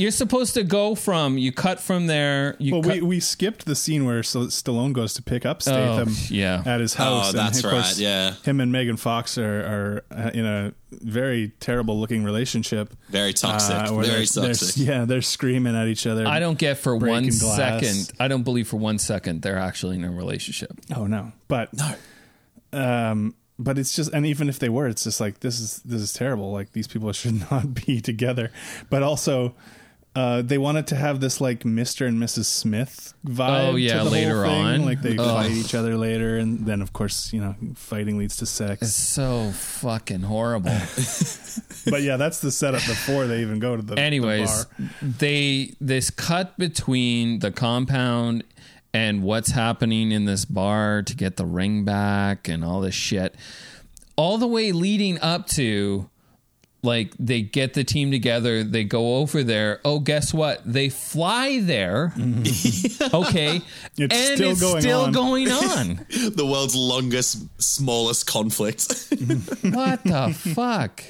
[0.00, 2.56] You're supposed to go from you cut from there.
[2.58, 5.60] You Well, cut, we, we skipped the scene where St- Stallone goes to pick up
[5.62, 6.62] Statham Oh, yeah.
[6.64, 7.26] at his house.
[7.26, 8.34] Oh, and that's of right, yeah.
[8.44, 12.94] Him and Megan Fox are, are uh, in a very terrible looking relationship.
[13.10, 13.76] Very toxic.
[13.76, 14.76] Uh, Very they're- they're- toxic.
[14.86, 16.26] yeah, they're screaming at each other.
[16.26, 18.10] I don't get for one breaking second.
[18.18, 20.72] I don't believe for one second they're actually in a relationship.
[20.96, 21.94] Oh no, but no.
[22.72, 26.00] Um, but it's just, and even if they were, it's just like this is this
[26.00, 26.50] is terrible.
[26.52, 28.50] Like these people should not be together.
[28.88, 29.54] But also,
[30.16, 32.46] uh, they wanted to have this like Mister and Mrs.
[32.46, 33.72] Smith vibe.
[33.72, 34.80] Oh, yeah, to the later whole thing.
[34.80, 34.84] on.
[34.84, 35.26] like they Ugh.
[35.26, 38.82] fight each other later, and then of course you know fighting leads to sex.
[38.82, 40.70] It's so fucking horrible.
[41.90, 44.88] but yeah, that's the setup before they even go to the the Anyways, bar.
[45.00, 48.44] they this cut between the compound
[48.92, 53.34] and what's happening in this bar to get the ring back and all this shit.
[54.16, 56.09] All the way leading up to
[56.82, 59.80] like they get the team together, they go over there.
[59.84, 60.60] Oh, guess what?
[60.64, 62.12] They fly there.
[62.16, 63.60] okay.
[63.60, 63.66] Mm-hmm.
[64.02, 65.12] It's and still it's going still on.
[65.12, 66.06] going on.
[66.34, 68.82] the world's longest, smallest conflict.
[69.62, 71.02] what the fuck?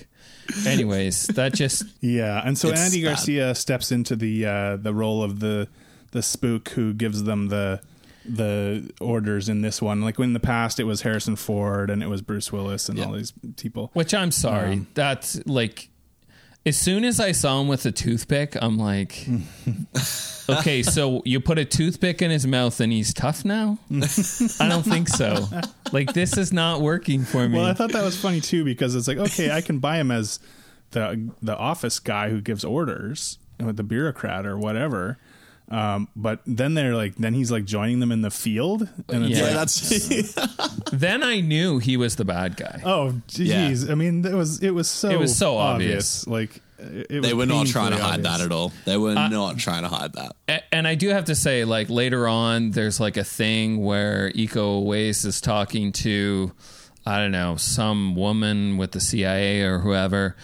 [0.66, 3.10] Anyways, that just Yeah, and so Andy bad.
[3.10, 5.68] Garcia steps into the uh, the role of the
[6.10, 7.80] the spook who gives them the
[8.24, 10.02] the orders in this one.
[10.02, 13.12] Like in the past, it was Harrison Ford and it was Bruce Willis and all
[13.12, 13.90] these people.
[13.94, 14.72] Which I'm sorry.
[14.72, 15.88] Um, That's like,
[16.66, 19.26] as soon as I saw him with a toothpick, I'm like,
[20.48, 23.78] okay, so you put a toothpick in his mouth and he's tough now?
[23.90, 25.48] I don't think so.
[25.90, 27.56] Like, this is not working for me.
[27.56, 30.10] Well, I thought that was funny too because it's like, okay, I can buy him
[30.10, 30.38] as
[30.90, 35.18] the the office guy who gives orders, the bureaucrat or whatever.
[35.70, 39.38] Um, but then they're like, then he's like joining them in the field, and it's
[39.38, 39.44] Yeah.
[39.44, 40.34] like, that's
[40.92, 42.82] then I knew he was the bad guy.
[42.84, 43.88] oh, geez.
[43.88, 46.26] I mean, it was it was so It was so obvious.
[46.26, 48.72] Like it it they was were not trying to painfully hide that at all.
[48.84, 50.64] They were Uh, not trying to hide that.
[50.72, 54.82] And I do have to say, like later on, there's like a thing where Iko
[54.84, 56.50] Uwais is talking to,
[57.06, 60.36] I don't know, some woman with the CIA or whoever,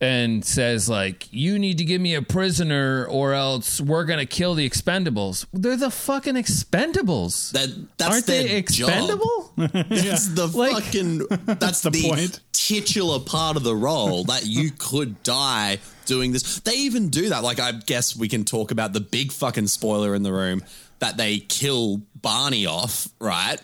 [0.00, 4.54] and says like, "You need to give me a prisoner, or else we're gonna kill
[4.54, 7.52] the Expendables." They're the fucking Expendables.
[7.52, 8.88] That that's Aren't their they job.
[8.88, 9.52] expendable?
[9.56, 11.18] That's the Like- fucking.
[11.46, 12.40] That's the, point.
[12.52, 16.60] titular part of the role that you could die doing this.
[16.60, 17.42] They even do that.
[17.44, 20.62] Like I guess we can talk about the big fucking spoiler in the room
[20.98, 23.58] that they kill Barney off, right?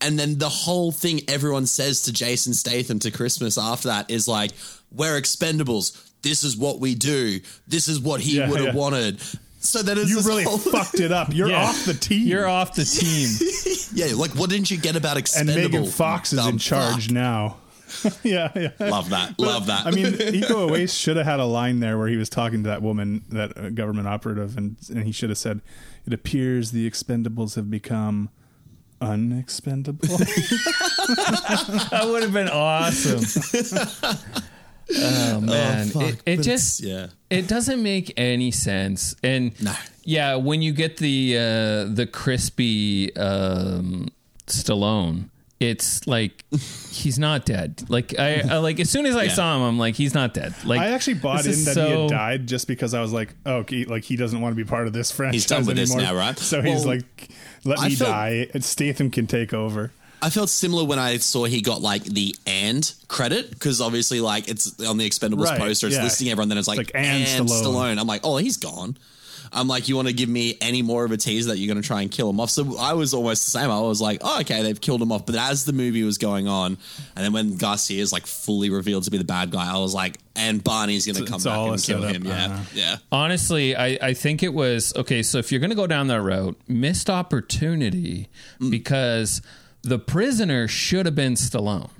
[0.00, 4.26] And then the whole thing everyone says to Jason Statham to Christmas after that is
[4.26, 4.52] like,
[4.90, 5.96] "We're expendables.
[6.22, 7.40] This is what we do.
[7.68, 8.80] This is what he Yeah, would have yeah.
[8.80, 9.20] wanted."
[9.62, 11.34] So that is You really whole- fucked it up.
[11.34, 11.64] You're Yeah.
[11.64, 12.26] off the team.
[12.26, 13.28] You're off the team.
[13.92, 15.58] Yeah, like what didn't you get about expendable?
[15.58, 15.72] and expendables?
[15.80, 17.56] Megan Fox is in charge now.
[18.22, 18.70] yeah, yeah.
[18.78, 19.36] Love that.
[19.36, 19.84] But, Love that.
[19.84, 22.68] I mean, Iko Uwais should have had a line there where he was talking to
[22.68, 25.60] that woman, that uh, government operative, and and he should have said,
[26.06, 28.28] "It appears the Expendables have become
[29.00, 33.20] unexpendable." that would have been awesome.
[34.96, 39.14] oh man, fuck, it, it just yeah, it doesn't make any sense.
[39.22, 39.52] And
[40.04, 44.08] yeah, when you get the uh, the crispy um,
[44.46, 45.30] Stallone,
[45.60, 46.44] it's like
[46.90, 47.82] he's not dead.
[47.88, 49.32] Like I, I like as soon as I Yeah.
[49.34, 50.54] saw him, I'm like he's not dead.
[50.64, 53.12] Like I actually bought this in is that he had died just because I was
[53.12, 55.76] like, oh, okay, like he doesn't want to be part of this franchise done with
[55.76, 56.38] this now, right?
[56.38, 57.28] So he's like,
[57.64, 58.48] let I me felt- die.
[58.54, 59.92] and Statham can take over.
[60.22, 64.48] I felt similar when I saw he got like the and credit because obviously like
[64.50, 66.02] it's on the Expendables Right, poster, it's yeah.
[66.02, 66.50] listing everyone.
[66.50, 67.62] Then it's like, It's like, and and, Stallone.
[67.64, 67.98] Stallone.
[67.98, 68.98] I'm like, oh, he's gone.
[69.52, 71.82] I'm like, you want to give me any more of a tease that you're going
[71.82, 72.50] to try and kill him off?
[72.50, 73.68] So I was almost the same.
[73.70, 75.26] I was like, oh, okay, they've killed him off.
[75.26, 76.78] But as the movie was going on,
[77.16, 79.92] and then when Garcia is like fully revealed to be the bad guy, I was
[79.92, 82.24] like, and Barney's going to come it's back all and kill him.
[82.24, 82.62] Yeah, Uh-huh.
[82.74, 82.96] yeah.
[83.10, 85.22] Honestly, I, I think it was okay.
[85.22, 88.28] So if you're going to go down that route, missed opportunity
[88.60, 88.70] Mm.
[88.70, 89.42] because
[89.82, 91.90] the prisoner should have been Stallone.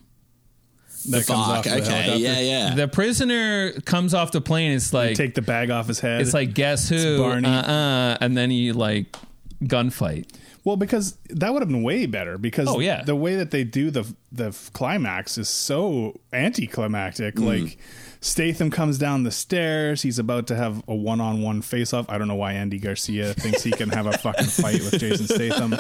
[1.09, 2.77] That comes off the helicopter.
[2.77, 4.73] The prisoner comes off the plane.
[4.73, 6.21] It's like take the bag off his head.
[6.21, 7.19] It's like guess It's who?
[7.19, 7.49] Barney.
[7.49, 9.17] Uh uh And then he like
[9.63, 10.27] gunfight.
[10.63, 12.37] Well, because that would have been way better.
[12.37, 13.03] Because Oh, yeah.
[13.03, 17.37] the way that they do the the climax is so anticlimactic.
[17.37, 17.47] Mm.
[17.65, 17.79] Like
[18.21, 20.03] Statham comes down the stairs.
[20.03, 22.05] He's about to have a one on one face off.
[22.11, 25.27] I don't know why Andy Garcia thinks he can have a fucking fight with Jason
[25.27, 25.75] Statham.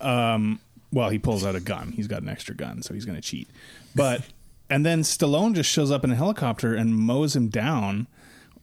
[0.00, 0.60] Um,
[0.92, 1.92] well, he pulls out a gun.
[1.92, 3.48] He's got an extra gun, so he's going to cheat.
[3.94, 4.22] But
[4.68, 8.06] and then Stallone just shows up in a helicopter and mows him down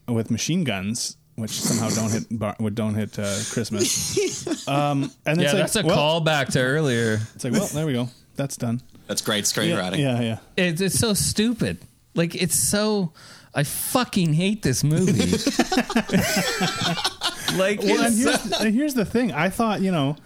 [0.08, 4.18] with machine guns, which somehow don't hit bar- don't hit uh, Christmas.
[4.68, 7.20] Um, and yeah, it's like, that's a well, callback to earlier.
[7.36, 8.10] It's like, well, there we go.
[8.36, 8.82] That's done.
[9.08, 10.00] That's great screenwriting.
[10.00, 10.40] yeah, yeah.
[10.58, 11.80] It's, it's so stupid.
[12.16, 13.14] Like it's so.
[13.56, 15.14] I fucking hate this movie.
[17.58, 19.32] like Well, and here's, and here's the thing.
[19.32, 20.18] I thought, you know,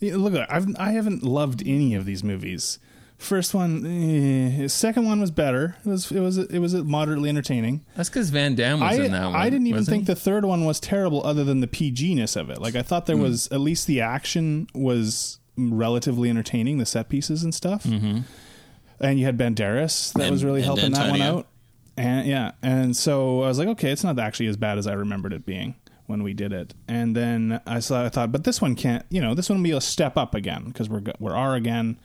[0.00, 2.78] you know, look, I've I haven't loved any of these movies.
[3.18, 5.76] First one, eh, second one was better.
[5.84, 7.84] It was it was it was moderately entertaining.
[7.96, 9.34] That's because Van Damme was I, in that one.
[9.34, 10.06] I didn't even think he?
[10.06, 12.60] the third one was terrible, other than the PG-ness of it.
[12.60, 13.22] Like I thought there Hmm.
[13.22, 17.82] was at least the action was relatively entertaining, the set pieces and stuff.
[17.82, 18.22] Mhm.
[19.00, 21.48] And you had Banderas that And- was really helping that one out.
[21.96, 24.92] And yeah, and so I was like, okay, it's not actually as bad as I
[24.92, 25.74] remembered it being
[26.06, 26.72] when we did it.
[26.86, 29.64] And then I saw, I thought, but this one can't, you know, this one will
[29.64, 31.98] be a step up again because we're we're R again.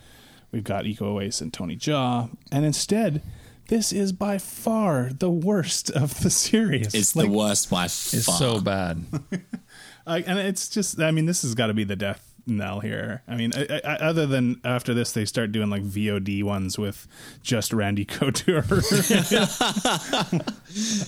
[0.54, 3.24] We've got Iko Uwais and Tony Jaa, and instead,
[3.70, 6.94] this is by far the worst of the series.
[6.94, 8.20] It's Like, the worst by far.
[8.20, 9.04] It's so bad.
[10.08, 13.22] I, and it's just, I mean, this has got to be the death knell here.
[13.28, 17.08] I mean, I, I, other than after this, they start doing like VOD ones with
[17.42, 18.64] just Randy Couture.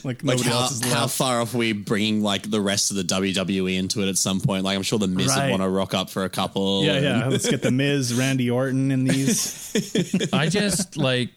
[0.04, 3.04] like Like how, else is how far off we bringing like the rest of the
[3.04, 4.64] WWE into it at some point?
[4.64, 5.46] Like I'm sure the Miz Right.
[5.46, 6.84] would want to rock up for a couple.
[6.84, 7.28] Yeah, yeah.
[7.28, 10.30] Let's get the Miz, Randy Orton in these.
[10.34, 11.30] I just like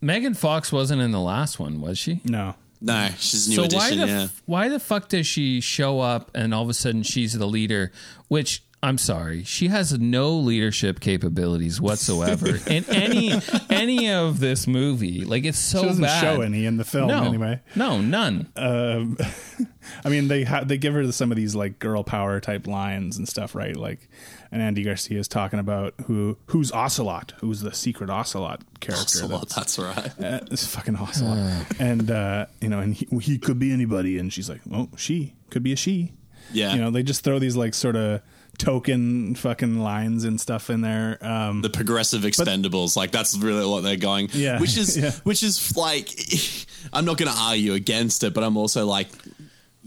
[0.00, 2.20] Megan Fox wasn't in the last one, was she?
[2.24, 2.54] No.
[2.78, 3.98] No, she's a new so addition.
[3.98, 4.22] why the yeah.
[4.24, 7.46] f- why the fuck does she show up and all of a sudden she's the
[7.46, 7.90] leader?
[8.28, 13.32] Which I'm sorry, she has no leadership capabilities whatsoever in any
[13.70, 15.24] any of this movie.
[15.24, 16.20] Like it's so she doesn't bad.
[16.20, 17.62] show any in the film no, anyway.
[17.74, 18.52] No, none.
[18.54, 19.16] Um,
[20.04, 23.16] I mean, they ha- they give her some of these like girl power type lines
[23.16, 23.74] and stuff, right?
[23.74, 24.08] Like,
[24.52, 29.24] and Andy Garcia is talking about who who's Ocelot, who's the secret Ocelot character.
[29.24, 30.12] Ocelot, that's right.
[30.22, 34.32] Uh, it's fucking Ocelot, and uh, you know, and he, he could be anybody, and
[34.32, 36.12] she's like, oh, she could be a she.
[36.52, 36.74] Yeah.
[36.74, 38.22] you know, they just throw these like sort of
[38.58, 41.18] token fucking lines and stuff in there.
[41.20, 44.58] Um, the progressive expendables like that's really what they're going Yeah.
[44.60, 45.12] which is Yeah.
[45.24, 46.08] which is like
[46.92, 49.08] i'm not going to argue against it but i'm also like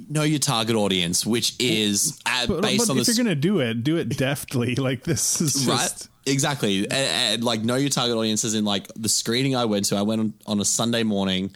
[0.09, 3.35] know your target audience which is uh, but, based but on if this you're gonna
[3.35, 4.75] do it, do it deftly.
[4.89, 8.63] Like this is just, right exactly and, and, like know your target audience is in
[8.65, 11.51] like the screening i went to i went on, on a sunday morning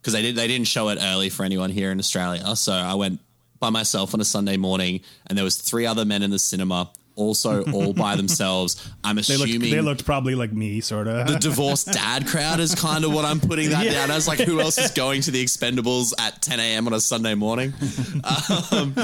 [0.00, 2.94] because they did they didn't show it early for anyone here in australia so i
[2.94, 3.20] went
[3.60, 6.90] by myself on a sunday morning and there was three other men in the cinema
[7.16, 11.26] also all by themselves i'm They looked, assuming they looked probably like me, sort of.
[11.26, 13.92] the divorced dad crowd is kind of what I'm putting that Yeah.
[13.94, 14.28] down as.
[14.28, 16.86] Like, who else is going to the Expendables at 10 a.m.
[16.86, 17.72] on a Sunday morning?
[18.70, 18.94] Um,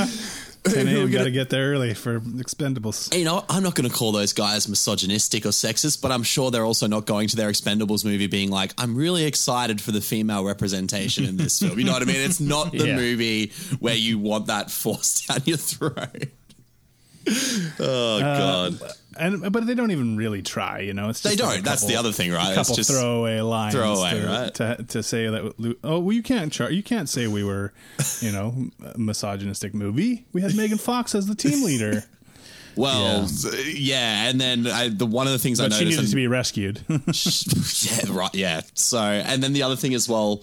[0.64, 1.10] 10 who are a.m.
[1.10, 3.16] Got gonna- get there early for Expendables.
[3.16, 6.50] you know, I'm not going to call those guys misogynistic or sexist, but I'm sure
[6.50, 10.00] they're also not going to their Expendables movie being like, I'm really excited for the
[10.00, 11.78] female representation in this film.
[11.78, 12.16] You know what I mean?
[12.20, 12.96] It's not the Yeah.
[12.96, 16.28] movie where you want that forced down your throat.
[17.80, 18.20] Oh uh,
[18.70, 18.78] god.
[19.18, 20.80] And but they don't even really try.
[20.80, 21.60] You know, it's They just like don't.
[21.60, 22.46] a That's the other thing, right?
[22.46, 23.74] A It's couple just throwaway lines.
[23.74, 24.54] throwaway, to, right?
[24.54, 25.76] To, to say that.
[25.84, 26.52] Oh, well, you can't.
[26.52, 27.72] Char- you can't say we were,
[28.20, 28.54] you know,
[28.94, 30.24] a misogynistic movie.
[30.32, 32.04] We had Megan Fox as the team leader,
[32.76, 33.28] Well,
[33.66, 34.28] yeah.
[34.28, 36.26] and then I, the one of the things I but she noticed needed to be
[36.26, 36.80] rescued.
[36.88, 38.34] yeah, right.
[38.34, 38.62] Yeah.
[38.74, 40.42] So, and then the other thing as well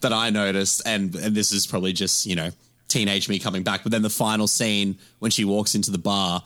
[0.00, 2.50] that I noticed, and and this is probably just you know
[2.88, 6.42] teenage me coming back, but then the final scene when she walks into the bar,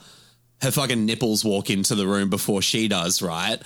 [0.62, 3.58] her fucking nipples walk into the room before she does, right?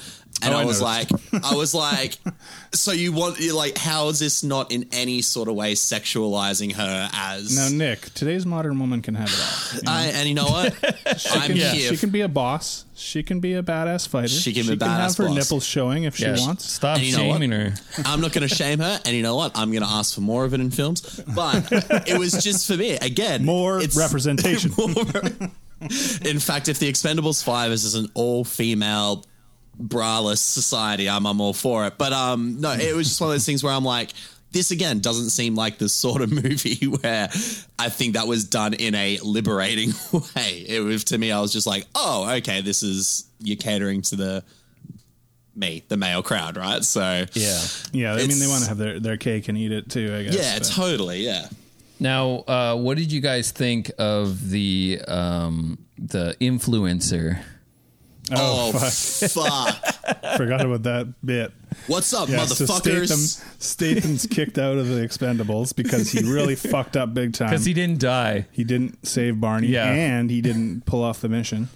[0.43, 1.12] And Oh, I I was noticed.
[1.32, 2.14] like, I was like,
[2.72, 6.72] so you want, you're like, how is this not in any sort of way sexualizing
[6.72, 7.55] her as?
[7.55, 9.76] now, Nick, today's modern woman can have it all.
[9.76, 9.93] you know?
[9.93, 10.74] I, and you know what?
[11.32, 11.91] I'm can, here.
[11.91, 12.86] She can be a boss.
[12.95, 14.28] She can be a badass fighter.
[14.28, 15.34] She can be a have her boss.
[15.34, 16.36] nipples showing if Yeah.
[16.36, 16.70] she wants.
[16.72, 17.34] Stop you know what?
[17.41, 17.74] shaming her.
[18.05, 19.53] I'm not going to shame her, and you know what?
[19.57, 21.20] I'm going to ask for more of it in films.
[21.34, 21.70] But
[22.09, 23.45] it was just for me again.
[23.45, 24.72] More it's- representation.
[25.81, 29.24] in fact, if the Expendables Five is an all-female
[29.81, 31.95] braless society, I'm I'm all for it.
[31.99, 34.11] But um, no, it was just one of those things where I'm like.
[34.53, 37.28] This again doesn't seem like the sort of movie where
[37.78, 40.64] I think that was done in a liberating way.
[40.66, 44.16] It was to me, I was just like, "Oh, okay, this is you're catering to
[44.16, 44.45] the
[45.55, 47.62] me, the male crowd, right?" So Yeah.
[47.93, 50.12] Yeah, I mean, they want to have their, their cake and eat it too.
[50.18, 50.35] I guess.
[50.35, 51.20] Yeah, but- totally.
[51.24, 51.47] Yeah.
[52.01, 57.42] Now, uh, what did you guys think of the um, the influencer?
[58.32, 59.30] Oh, fuck.
[59.30, 60.16] fuck.
[60.36, 61.53] Forgot about that bit.
[61.88, 63.09] What's up, Yeah, so motherfuckers?
[63.09, 67.48] Statham, Statham's kicked out of the Expendables because he really fucked up big time.
[67.51, 68.46] Because he didn't die.
[68.53, 69.90] He didn't save Barney, Yeah.
[69.92, 71.70] and he didn't pull off the mission.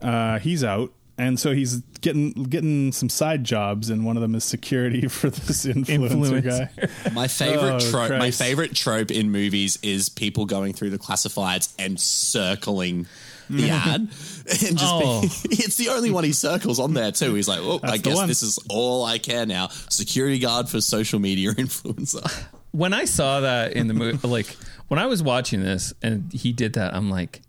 [0.00, 4.34] Uh, he's out, and so he's getting getting some side jobs, and one of them
[4.34, 7.04] is security for this influencer, Influencer.
[7.04, 7.10] guy.
[7.14, 8.10] My favorite Oh, trope.
[8.18, 13.06] My favorite trope in movies is people going through the classifieds and circling
[13.50, 13.88] the mm-hmm.
[13.90, 14.00] ad,
[14.66, 15.20] and just Oh.
[15.20, 17.34] be, it's the only one he circles on there too.
[17.34, 18.28] He's like, "Oh, I guess one.
[18.28, 22.26] this is all I care now." Security guard for social media influencer.
[22.70, 24.46] When I saw that in the movie, like
[24.88, 27.42] when I was watching this and he did that, I'm like,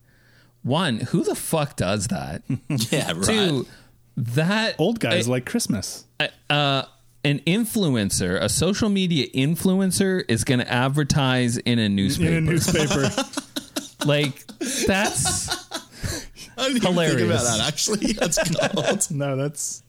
[0.63, 2.41] one, who the fuck does that?
[2.69, 3.23] yeah, right.
[3.23, 3.67] Two,
[4.17, 6.05] that Old guys I- like Christmas.
[6.49, 6.83] uh,
[7.25, 12.31] an influencer, a social media influencer, is going to advertise in a newspaper.
[12.31, 13.09] In a newspaper,
[14.05, 14.45] like
[14.87, 15.47] that's
[16.63, 17.43] I didn't even think hilarious.
[17.43, 17.67] about that.
[17.67, 19.11] Actually, that's gold.
[19.11, 19.83] no, that's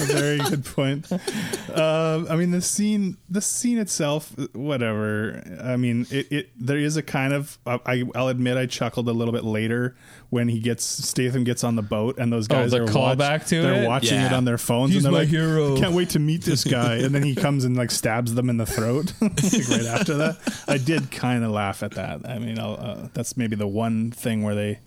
[0.00, 1.10] a very good point.
[1.12, 5.42] Um, I mean, the scene, the scene itself, whatever.
[5.62, 7.58] I mean, it, it there is a kind of.
[7.66, 9.96] I, I'll admit, I chuckled a little bit later
[10.30, 13.46] when he gets Statham gets on the boat, and those Oh, guys the are callback
[13.48, 13.86] to They're it?
[13.86, 14.26] watching Yeah.
[14.26, 14.92] it on their phones.
[14.92, 15.76] He's and they're my like, hero.
[15.78, 18.56] Can't wait to meet this guy, and then he comes and like stabs them in
[18.56, 20.64] the throat like, right after that.
[20.68, 22.28] I did kind of laugh at that.
[22.28, 24.80] I mean, I'll, uh, that's maybe the one thing where they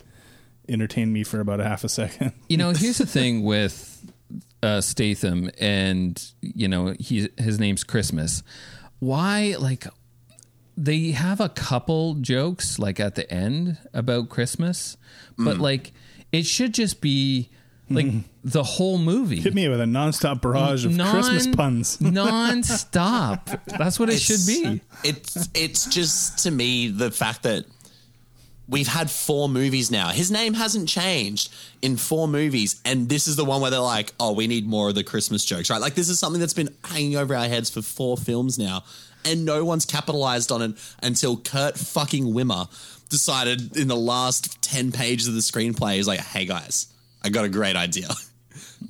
[0.70, 2.32] entertained me for about a half a second.
[2.48, 2.70] you know.
[2.70, 4.10] Here's the thing with
[4.62, 8.42] uh, Statham, and you know, he his name's Christmas.
[8.98, 9.86] Why, like,
[10.76, 14.96] they have a couple jokes like at the end about Christmas,
[15.38, 15.92] but like,
[16.32, 17.48] it should just be
[17.88, 18.06] like
[18.44, 19.40] the whole movie.
[19.40, 22.00] Hit me with a nonstop barrage of Non- Christmas puns.
[22.60, 23.50] non-stop.
[23.66, 24.80] That's what it should be.
[25.02, 27.64] It's it's just to me the fact that
[28.70, 30.08] we've had four movies now.
[30.08, 31.52] His name hasn't changed
[31.82, 34.88] in four movies, and this is the one where they're like, "Oh, we need more
[34.88, 35.80] of the Christmas jokes." Right?
[35.80, 38.84] Like this is something that's been hanging over our heads for four films now,
[39.24, 42.68] and no one's capitalized on it until Kurt fucking Wimmer
[43.08, 46.86] decided in the last ten pages of the screenplay, he's like, "Hey guys,
[47.22, 48.08] I got a great idea."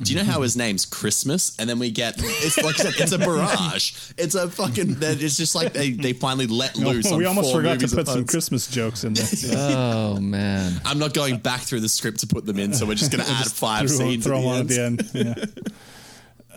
[0.03, 1.55] Do you know how his name's Christmas?
[1.59, 4.13] And then we get it's like I said, it's a barrage.
[4.17, 4.97] It's a fucking.
[5.01, 7.05] It's just like they, they finally let loose.
[7.13, 8.31] we on almost four forgot to movies put some once.
[8.31, 9.27] Christmas jokes in there.
[9.53, 10.81] Oh man.
[10.87, 13.23] I'm not going back through the script to put them in, so we're just going
[13.25, 14.25] to add five throw, scenes.
[14.27, 14.69] throw at them on at
[15.13, 15.57] the end.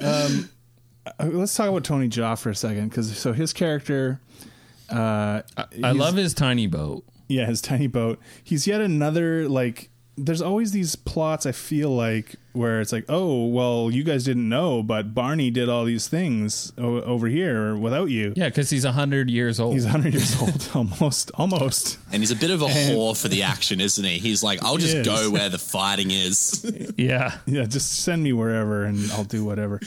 [0.02, 0.08] Yeah.
[0.26, 0.50] um,
[1.06, 4.20] uh, let's talk about Tony Jaa for a second, because so his character.
[4.90, 7.04] Uh, I he's- love his tiny boat.
[7.28, 8.20] Yeah, his tiny boat.
[8.44, 9.90] He's yet another like.
[10.16, 11.46] There's always these plots.
[11.46, 15.70] I feel like where it's like, oh, well, you guys didn't know, but Barney did
[15.70, 18.34] all these things o- over here without you.
[18.36, 19.74] Yeah, because he's hundred years old.
[19.74, 21.98] He's 100 years old, almost, almost.
[22.12, 24.20] And he's a bit of a whore for the action, isn't he?
[24.20, 25.06] He's like, I'll just is.
[25.06, 26.64] go where the fighting is.
[26.98, 27.38] yeah.
[27.48, 29.80] Yeah, just send me wherever and I'll do whatever.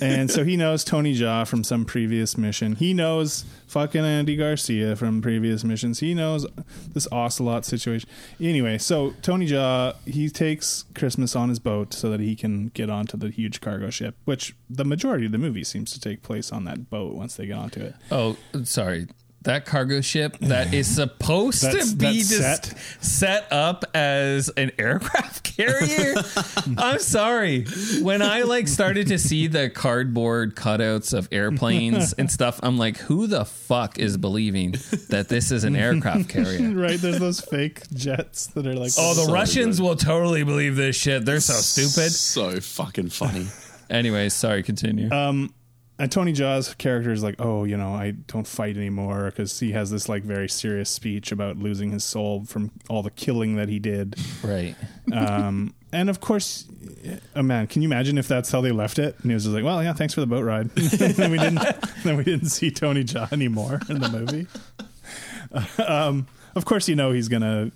[0.00, 2.76] and so he knows Tony Jaa from some previous mission.
[2.76, 6.00] He knows fucking Andy Garcia from previous missions.
[6.00, 6.46] He knows
[6.92, 8.08] this Ocelot situation.
[8.40, 12.88] Anyway, so Tony Jaa, he takes Christmas on his boat so that he can get
[12.88, 16.52] onto the huge cargo ship, which the majority of the movie seems to take place
[16.52, 17.94] on that boat once they get onto it.
[18.10, 19.08] Oh, sorry.
[19.44, 22.78] That cargo ship that is supposed to be just set.
[23.00, 26.14] set up as an aircraft carrier.
[26.78, 27.64] I'm sorry.
[28.02, 32.96] When I like started to see the cardboard cutouts of airplanes and stuff, I'm like,
[32.98, 34.72] who the fuck is believing
[35.10, 36.70] that this is an aircraft carrier?
[36.74, 36.98] right?
[36.98, 38.92] There's those fake jets that are like.
[38.98, 39.84] Oh, the So Russians good.
[39.84, 41.24] will totally believe this shit.
[41.24, 42.10] They're so stupid.
[42.12, 43.46] So fucking funny.
[43.90, 45.10] Anyways, sorry, continue.
[45.12, 45.52] Um,
[45.98, 49.72] and Tony Jaa's character is like, oh, you know, I don't fight anymore because he
[49.72, 53.68] has this like very serious speech about losing his soul from all the killing that
[53.68, 54.16] he did.
[54.42, 54.74] right.
[55.12, 56.66] Um, and of course,
[57.36, 59.14] oh man, can you imagine if that's how they left it?
[59.20, 60.70] And he was just like, well, yeah, thanks for the boat ride.
[60.74, 61.60] then we didn't,
[62.02, 64.46] then we didn't see Tony Jaa anymore in the movie.
[65.86, 66.26] um,
[66.56, 67.70] of course, you know he's gonna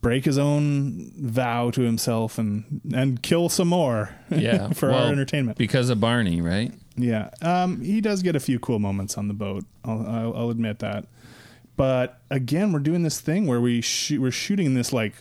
[0.00, 4.14] break his own vow to himself and and kill some more.
[4.30, 4.68] Yeah.
[4.72, 5.58] for Well, our entertainment.
[5.58, 6.72] Because of Barney, right?
[6.96, 9.64] Yeah, um, he does get a few cool moments on the boat.
[9.84, 11.06] I'll, I'll, I'll admit that.
[11.76, 15.14] But again, we're doing this thing where we shoot, we're shooting this like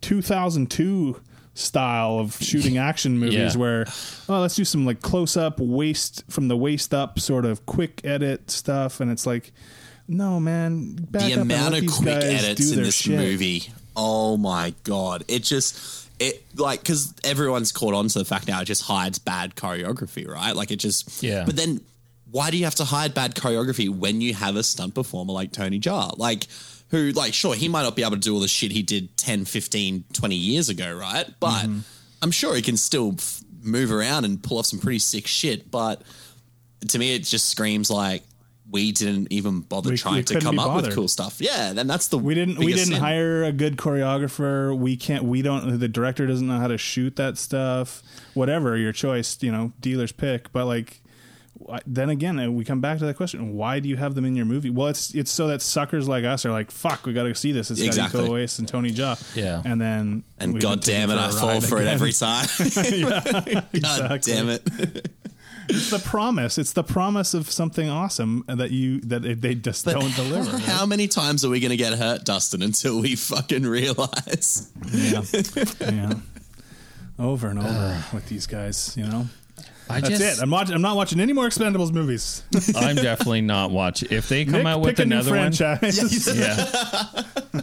[0.00, 1.20] 2002
[1.54, 3.60] style of shooting action movies Yeah.
[3.60, 3.84] where
[4.28, 8.00] oh let's do some like close up waist from the waist up sort of quick
[8.04, 9.50] edit stuff and it's like
[10.06, 13.18] no man the amount of quick edits in this shit.
[13.18, 13.72] movie.
[13.96, 15.24] Oh my god!
[15.26, 19.18] It just it like because everyone's caught on to the fact now it just hides
[19.18, 20.54] bad choreography, right?
[20.54, 21.44] Like it just Yeah.
[21.44, 21.80] But then
[22.30, 25.52] why do you have to hide bad choreography when you have a stunt performer like
[25.52, 26.18] Tony Jaa?
[26.18, 26.46] Like
[26.90, 29.16] who like sure he might not be able to do all the shit he did
[29.16, 31.26] 10, 15, 20 years ago, right?
[31.40, 31.80] But Mm-hmm.
[32.20, 35.70] I'm sure he can still f- move around and pull off some pretty sick shit.
[35.70, 36.02] But
[36.88, 38.22] to me, it just screams like
[38.70, 41.40] we didn't even bother We- we trying to come be up with cool stuff.
[41.40, 43.00] Yeah, then that's the we didn't we didn't sin.
[43.00, 47.16] hire a good choreographer we can't we don't the director doesn't know how to shoot
[47.16, 48.02] that stuff
[48.34, 51.00] whatever your choice you know dealer's pick but like
[51.86, 54.36] then again uh, we come back to that question why do you have them in
[54.36, 57.34] your movie well it's it's so that suckers like us are like fuck we gotta
[57.34, 58.20] see this it's Exactly.
[58.20, 59.60] got Iko and Tony Jaa Yeah.
[59.64, 62.46] and then And we've god damn it, I fall ride for it every time.
[62.76, 64.32] yeah, god exactly.
[64.32, 65.10] damn it.
[65.68, 70.14] it's the promise it's the promise of something awesome that you that they just don't
[70.14, 70.62] deliver right?
[70.62, 74.70] How many times are we going to get hurt, Dustin, until we fucking realize?
[74.92, 75.22] yeah
[75.80, 76.14] yeah
[77.18, 79.26] over and over with these guys you know
[79.90, 80.42] I That's just, it.
[80.42, 80.74] I'm watching.
[80.74, 82.42] I'm not watching any more Expendables movies.
[82.76, 84.08] I'm definitely not watching.
[84.10, 86.36] If they come Nick, out with pick a new another one, franchise.
[86.36, 87.62] yeah.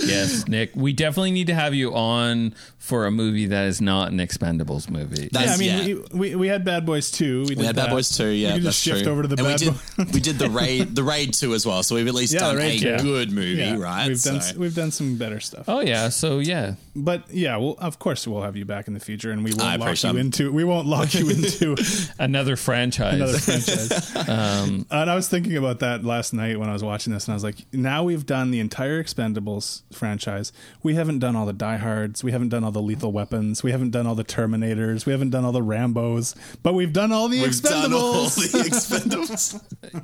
[0.00, 4.10] yes, Nick, we definitely need to have you on for a movie that is not
[4.10, 5.28] an Expendables movie.
[5.32, 6.04] That's- Yeah, I mean, yeah.
[6.12, 7.42] We, we we had Bad Boys 2.
[7.42, 7.90] We, We did had Bad.
[7.90, 8.48] Boys 2, yeah.
[8.48, 9.12] We can that's just shift true.
[9.12, 10.14] over to the and Bad we did, Boys.
[10.14, 11.82] we did the raid the raid 2 as well.
[11.82, 12.96] So we've at least Yeah, done the a Raid 2.
[13.02, 14.08] good movie, Yeah, right?
[14.08, 15.64] We've done we've done some better stuff.
[15.68, 16.74] oh yeah, so yeah,
[17.04, 19.62] But yeah, well, of course we'll have you back in the future, and we won't
[19.62, 20.20] lock appreciate you it.
[20.20, 20.52] into.
[20.52, 21.76] We won't lock you into
[22.18, 23.14] another franchise.
[23.14, 24.14] another franchise.
[24.28, 27.32] Um, and I was thinking about that last night when I was watching this, and
[27.32, 30.52] I was like, now we've done the entire Expendables franchise.
[30.82, 32.22] We haven't done all the Die Hards.
[32.22, 33.62] We haven't done all the Lethal Weapons.
[33.62, 35.06] We haven't done all the Terminators.
[35.06, 36.34] We haven't done all the Rambos.
[36.62, 37.82] But we've done all the We've Expendables.
[37.82, 39.62] done all the Expendables.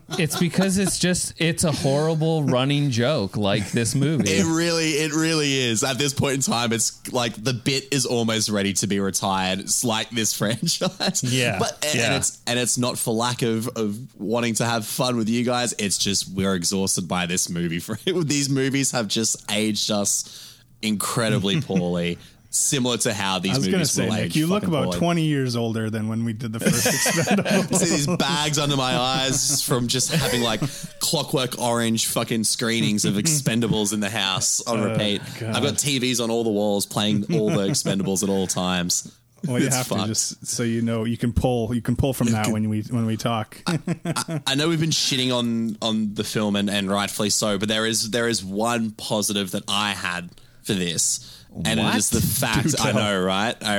[0.19, 4.31] It's because it's just it's a horrible running joke like this movie.
[4.31, 5.83] It really, it really is.
[5.83, 9.61] At this point in time, it's like the bit is almost ready to be retired.
[9.61, 11.23] It's like this franchise.
[11.23, 12.07] Yeah, but and, yeah.
[12.07, 15.45] and it's and it's not for lack of of wanting to have fun with you
[15.45, 15.75] guys.
[15.79, 17.79] It's just we're exhausted by this movie.
[17.81, 22.19] For these movies have just aged us incredibly poorly.
[22.55, 24.85] Similar to how these I was movies going to say, will Nick, you look about
[24.85, 24.99] poorly.
[24.99, 27.75] 20 years older than when we did the first Expendables.
[27.75, 30.61] See these bags under my eyes from just having like
[31.01, 35.21] clockwork orange fucking screenings of Expendables in the house on oh, repeat.
[35.41, 35.57] God.
[35.57, 39.13] I've got TVs on all the walls playing all the Expendables at all times.
[39.47, 42.15] Well, you It's have to just so you know you can pull you can pull
[42.15, 43.61] from that when we when we talk.
[43.67, 47.85] I know we've been shitting on on the film and, and rightfully so, but there
[47.85, 50.31] is there is one positive that I had
[50.63, 51.44] for this.
[51.65, 51.95] And What?
[51.95, 53.55] it is the fact I know, right?
[53.63, 53.77] I,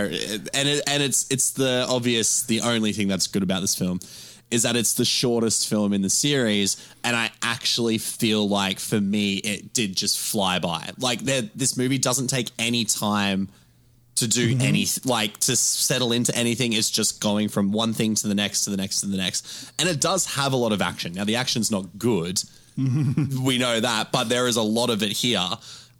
[0.53, 3.99] and it, and it's it's the obvious, the only thing that's good about this film
[4.51, 9.01] is that it's the shortest film in the series, and I actually feel like for
[9.01, 10.91] me it did just fly by.
[10.99, 13.49] Like this movie doesn't take any time
[14.15, 14.61] to do Mm-hmm.
[14.61, 18.63] any like to settle into anything it's just going from one thing to the next
[18.63, 21.25] to the next to the next and it does have a lot of action now
[21.25, 22.41] the action's not good
[22.77, 25.45] we know that but there is a lot of it here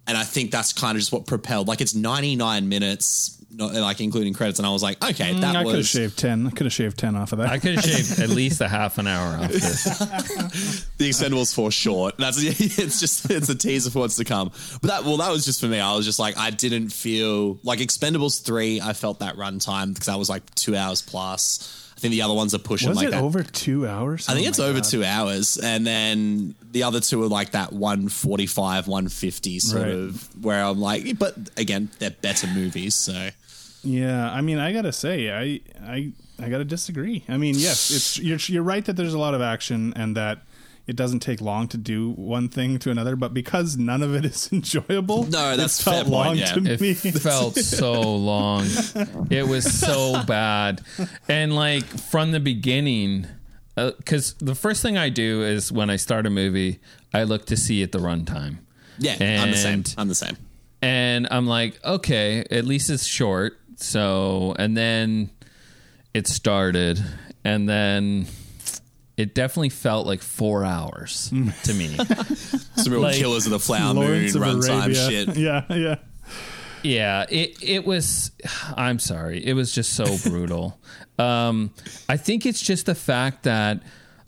[0.08, 4.01] and i think that's kind of just what propelled like it's 99 minutes not, like
[4.01, 6.45] including credits and i was like okay Mm, that I could have shaved ten.
[6.47, 7.47] I could have shaved ten off of that.
[7.49, 9.84] I could have shaved at least a half an hour off this.
[10.97, 12.18] the Expendables for short.
[12.18, 14.51] That's it's just it's a teaser for what's to come.
[14.82, 15.80] But that well, that was just for me.
[15.80, 18.82] I was just like I didn't feel like Expendables three.
[18.82, 21.84] I felt that runtime because that was like two hours plus.
[21.95, 23.23] I think the other ones are pushing Was like it that.
[23.23, 24.27] over two hours?
[24.27, 24.83] I think Oh it's over God.
[24.89, 29.59] two hours, and then the other two are like that one forty five, one fifty
[29.59, 29.91] sort Right.
[29.93, 33.29] of where I'm like, but again, they're better movies, so
[33.83, 37.23] Yeah, I mean, I gotta say, I, I, I gotta disagree.
[37.29, 40.39] I mean, yes, it's you're you're right that there's a lot of action and that
[40.88, 44.23] it doesn't take long to do one thing to another, but because none of it
[44.25, 46.53] is enjoyable, No, that's it's a fair felt long point, yeah.
[46.53, 46.93] to It me.
[47.11, 48.65] felt so long.
[49.29, 50.81] It was so bad.
[51.27, 53.27] And like from the beginning,
[53.77, 56.79] uh, because the first thing I do is when I start a movie,
[57.13, 58.57] I look to see at the runtime.
[58.99, 59.13] yeah,
[59.43, 59.73] I'm the same.
[59.73, 60.38] And- I'm the same.
[60.81, 63.57] And I'm like, okay, at least it's short.
[63.77, 65.31] So, and then
[66.13, 67.03] it started,
[67.43, 68.27] and then
[69.18, 71.30] it definitely felt like four hours
[71.63, 71.88] to me.
[72.76, 75.09] Some real Like, killers of the flower Lawrence of runtime Arabia.
[75.09, 75.38] shit.
[75.38, 75.95] Yeah, yeah.
[76.84, 78.32] Yeah, it it was.
[78.78, 80.80] I'm sorry, it was just so brutal.
[81.18, 81.72] Um,
[82.09, 83.82] I think it's just the fact that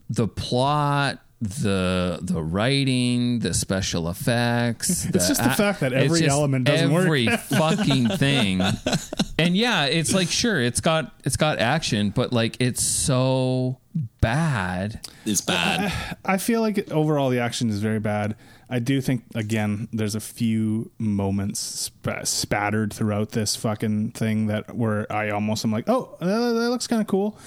[0.10, 5.06] the plot, the the writing, the special effects.
[5.06, 7.06] It's just the fact that every element doesn't work.
[7.06, 8.62] every fucking thing.
[9.38, 13.78] And yeah, it's like sure, it's got it's got action, but like it's so
[14.20, 15.06] bad.
[15.26, 15.94] It's bad.
[16.26, 18.36] I feel like overall the action is very bad.
[18.70, 21.60] I do think again there's a few moments
[21.94, 26.70] sp- spattered throughout this fucking thing that where I almost am like, oh, that, that
[26.70, 27.38] looks kind of cool.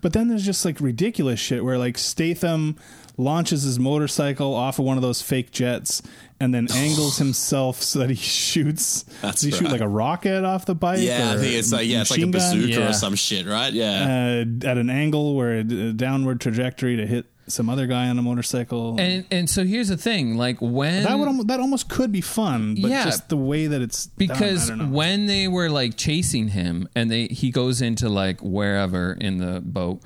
[0.00, 2.76] But then there's just like ridiculous shit where like Statham
[3.18, 6.00] launches his motorcycle off of one of those fake jets
[6.40, 9.02] and then angles himself so that he shoots.
[9.20, 11.00] That's does he shoot like a rocket off the bike?
[11.00, 12.88] yeah, I think it's like yeah, it's like a bazooka Yeah.
[12.88, 13.72] or some shit, right?
[13.72, 14.44] Yeah.
[14.64, 18.18] Uh, at an angle where a, a downward trajectory to hit some other guy on
[18.18, 18.96] a motorcycle.
[19.00, 22.20] And and so here's the thing, like when That would almost, that almost could be
[22.20, 23.04] fun, but Yeah.
[23.04, 24.96] just the way that it's done, because I don't know.
[24.96, 29.60] when they were like chasing him and they he goes into like wherever in the
[29.60, 30.02] boat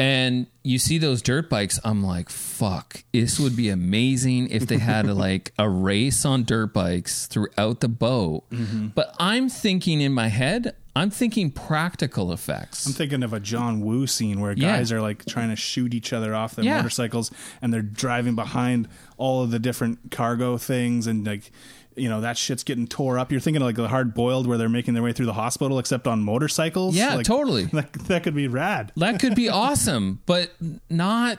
[0.00, 4.78] and you see those dirt bikes i'm like fuck this would be amazing if they
[4.78, 8.88] had like a race on dirt bikes throughout the boat Mm-hmm.
[8.88, 13.80] but i'm thinking in my head i'm thinking practical effects I'm thinking of a John
[13.82, 14.76] Woo scene where Yeah.
[14.78, 16.76] guys are like trying to shoot each other off their Yeah.
[16.78, 17.30] motorcycles
[17.62, 18.88] and they're driving behind
[19.18, 21.52] all of the different cargo things and like
[21.96, 23.30] you know that shit's getting tore up.
[23.32, 25.78] You're thinking of like the hard boiled where they're making their way through the hospital
[25.78, 26.94] except on motorcycles.
[26.94, 27.64] Yeah, Like, totally.
[27.72, 28.92] That, that could be rad.
[28.96, 30.52] that could be awesome but
[30.88, 31.38] not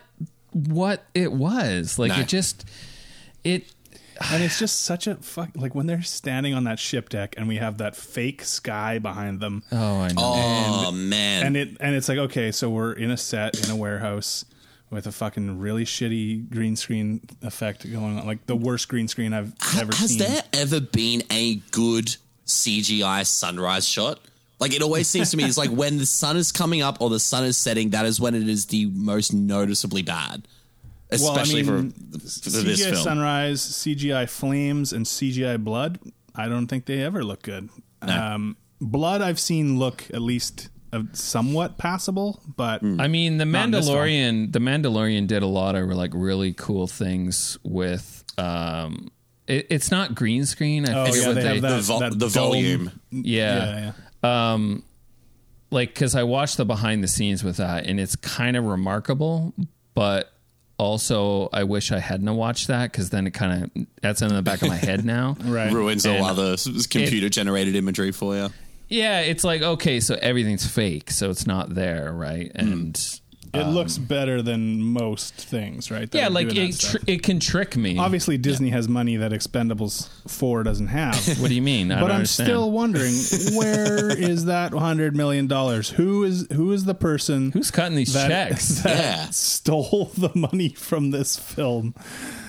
[0.54, 2.20] what it was like No.
[2.20, 2.66] it just
[3.44, 3.74] it
[4.32, 7.48] And it's just such a fuck like when they're standing on that ship deck and
[7.48, 9.64] we have that fake sky behind them.
[9.72, 11.46] oh i know oh man.
[11.46, 14.44] and it and it's like okay so we're in a set in a warehouse
[14.92, 19.34] with a fucking really shitty green screen effect going on like the worst green screen
[19.34, 22.16] i've ever Has seen Has there ever been a good
[22.46, 24.20] CGI sunrise shot?
[24.60, 27.10] Like it always seems to me, it's like when the sun is coming up or
[27.10, 30.48] the sun is setting, that is when it is the most noticeably bad.
[31.10, 32.96] Especially well, I mean, for, for cgi film.
[32.96, 36.00] sunrise cgi flames and cgi blood
[36.36, 37.68] i don't think they ever look good
[38.02, 40.70] um, blood i've seen look at least
[41.14, 43.00] somewhat passable but Hmm.
[43.00, 43.98] I mean, the Not in this film.
[44.00, 44.52] Mandalorian.
[44.52, 48.24] The Mandalorian did a lot of like really cool things with.
[48.38, 49.10] Um,
[49.48, 50.88] it, it's not green screen.
[50.88, 51.48] I Oh, forget yeah, what they they.
[51.54, 52.92] have that- the, vo- that the volume.
[53.12, 53.56] yeah.
[53.84, 53.92] yeah
[54.24, 54.84] yeah Um,
[55.72, 59.54] like because I watched the behind the scenes with that, and it's kind of remarkable,
[59.94, 60.32] but
[60.78, 64.42] also I wish I hadn't watched that because then it kind of that's in the
[64.42, 65.38] back of my head now.
[65.46, 66.56] right Ruins all And other
[66.90, 68.50] computer generated imagery for you.
[68.92, 72.52] Yeah, it's like okay, so everything's fake, so it's not there, right?
[72.54, 72.60] Hmm.
[72.60, 73.20] And
[73.54, 76.74] it um, looks better than most things right that yeah, are like doing that it,
[76.76, 76.92] stuff.
[77.02, 77.98] tr- it can trick me.
[77.98, 81.92] obviously disney has money that expendables 4 doesn't have What do you mean?
[81.92, 82.48] I but don't I'm understand.
[82.48, 83.12] still wondering
[83.58, 85.90] where is that hundred million dollars?
[85.90, 88.70] Who is who is the person Who's cutting these that, checks?
[88.84, 89.26] that Yeah.
[89.32, 91.94] stole the money from this film?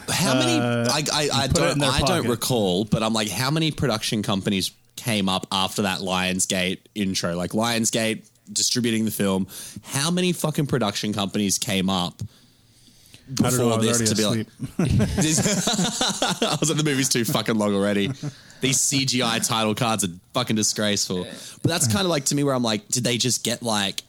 [0.08, 0.52] How many?
[0.58, 1.78] Uh, I, I, I put it in don't.
[1.80, 2.28] their I don't pocket.
[2.30, 7.34] recall, but I'm like, how many production companies came up after that Lionsgate intro?
[7.34, 9.46] Like Lionsgate distributing the film.
[9.84, 12.22] How many fucking production companies came up
[13.40, 13.72] I don't know.
[13.72, 14.78] I before was this to already be asleep.
[14.78, 15.16] like?
[15.16, 18.08] This, I was like, the movie's too fucking long already.
[18.60, 21.24] These CGI title cards are fucking disgraceful.
[21.24, 24.02] But that's kind of like to me where I'm like, did they just get like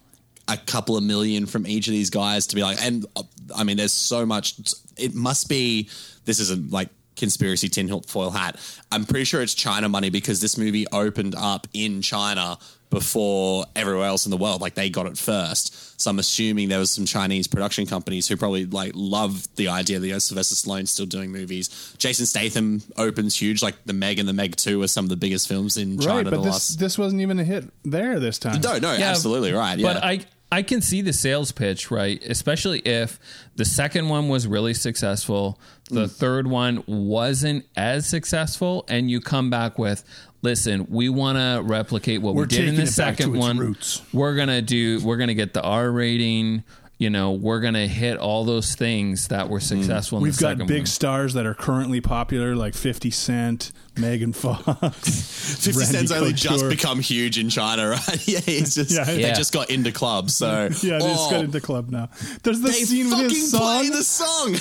[0.48, 3.24] a couple of million from each of these guys to be like, and uh,
[3.56, 4.56] I mean, there's so much.
[4.98, 5.90] It must be.
[6.26, 6.90] This isn't like
[7.24, 8.60] conspiracy tinfoil hat.
[8.92, 12.58] I'm pretty sure it's China money because this movie opened up in China
[12.90, 14.60] before everywhere else in the world.
[14.60, 16.02] Like they got it first.
[16.02, 20.00] So I'm assuming there was some Chinese production companies who probably like loved the idea
[20.00, 21.96] that you know, Sylvester Stallone's still doing movies.
[21.98, 23.64] Jason Statham opens huge.
[23.64, 26.16] Like the Meg and the Meg Two are some of the biggest films in China.
[26.16, 26.80] right, but this last.
[26.80, 28.60] this wasn't even a hit there this time.
[28.60, 29.80] No, no, Yeah, absolutely right.
[29.80, 29.94] Yeah.
[29.94, 32.24] But I I can see the sales pitch, right?
[32.24, 33.20] Especially if
[33.56, 36.12] the second one was really successful, the mm.
[36.12, 40.04] third one wasn't as successful, and you come back with,
[40.44, 43.36] listen, we want to replicate what We're we did in the it back to second
[43.36, 43.58] one.
[43.58, 44.04] roots.
[44.14, 45.04] We're gonna do.
[45.04, 46.64] We're gonna get the R rating.
[47.04, 49.64] You know, we're gonna hit all those things that were mm.
[49.64, 50.20] successful.
[50.20, 50.86] in We've the got second big one.
[50.86, 54.64] stars that are currently popular, like Fifty Cent, Megan Fox.
[55.66, 58.26] 50 Randy Cent's only just become huge in China, right?
[58.28, 59.04] yeah, he's just Yeah.
[59.04, 59.34] they Yeah.
[59.34, 60.34] just got into clubs.
[60.38, 60.48] So
[60.82, 62.08] Yeah, they just Oh, got into club now.
[62.44, 64.56] There's the they scene with his song play the song.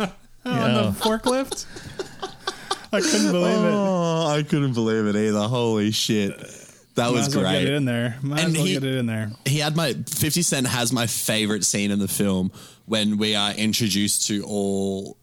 [0.00, 0.10] on
[0.44, 0.72] Yeah.
[0.82, 1.64] the forklift.
[2.92, 3.72] I couldn't believe it.
[3.72, 5.46] Oh, I couldn't believe it either.
[5.46, 6.32] Holy shit.
[6.98, 7.60] That Might was as well great.
[7.60, 8.16] get it in there.
[8.22, 9.30] Might And as well he- get it in there.
[9.46, 12.52] he had my 50 Cent has my favorite scene in the film
[12.86, 15.16] when we are introduced to all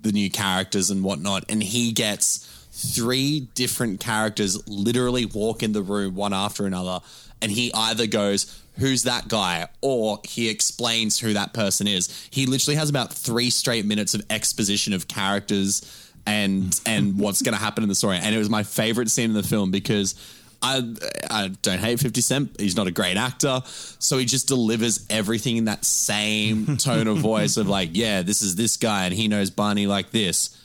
[0.00, 5.82] the new characters and whatnot, and he gets three different characters literally walk in the
[5.82, 7.00] room one after another,
[7.40, 9.68] and he either goes, Who's that guy?
[9.82, 12.08] Or he explains who that person is.
[12.30, 15.82] He literally has about three straight minutes of exposition of characters
[16.26, 18.16] and and what's going to happen in the story.
[18.16, 20.14] And it was my favorite scene in the film because
[20.62, 20.94] I
[21.30, 22.60] I don't hate 50 Cent.
[22.60, 23.60] He's not a great actor.
[23.66, 28.42] So he just delivers everything in that same tone of voice of like, yeah, this
[28.42, 30.58] is this guy and he knows Barney like this.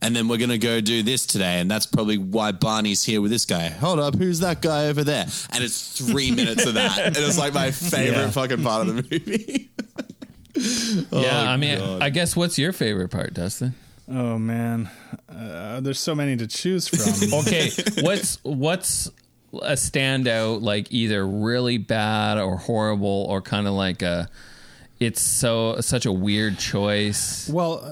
[0.00, 1.60] And then we're going to go do this today.
[1.60, 3.68] And that's probably why Barney's here with this guy.
[3.68, 5.26] Hold up, who's that guy over there?
[5.50, 6.98] And it's three minutes of that.
[6.98, 8.30] And it's like my favorite Yeah.
[8.30, 9.70] fucking part of the movie.
[11.10, 12.02] Yeah, I mean, God.
[12.02, 13.74] I guess what's your favorite part, Dustin?
[14.08, 14.90] Oh man,
[15.28, 17.32] uh, there's so many to choose from.
[17.40, 17.70] Okay,
[18.02, 19.10] what's what's
[19.54, 24.28] a standout like either really bad or horrible or kind of like a
[24.98, 27.48] it's so such a weird choice.
[27.52, 27.82] Well,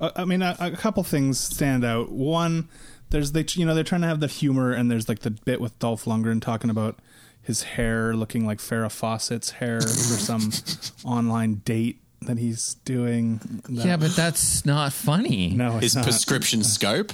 [0.00, 2.10] uh, I mean, a, a couple things stand out.
[2.10, 2.68] One,
[3.10, 5.60] there's they, you know, they're trying to have the humor, and there's like the bit
[5.60, 6.98] with Dolph Lundgren talking about
[7.42, 10.50] his hair looking like Farrah Fawcett's hair for some
[11.04, 13.40] online date that he's doing.
[13.68, 15.50] That- Yeah, but that's not funny.
[15.50, 16.04] no, it's His not.
[16.04, 17.12] prescription scope.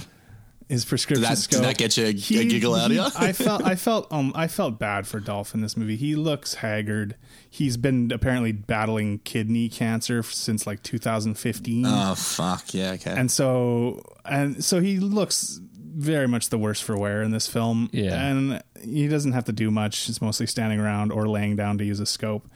[0.69, 3.03] His prescription Did that- did that get you a- a giggle out of you?
[3.17, 5.97] I felt I felt um I felt bad for Dolph in this movie.
[5.97, 7.17] He looks haggard.
[7.49, 11.85] He's been apparently battling kidney cancer since like 2015.
[11.87, 12.75] Oh, fuck.
[12.75, 13.13] Yeah, okay.
[13.13, 15.61] and so and so he looks
[15.97, 17.89] very much the worse for wear in this film.
[17.93, 18.25] Yeah.
[18.29, 19.99] and he doesn't have to do much.
[20.01, 22.47] He's mostly standing around or laying down to use a scope.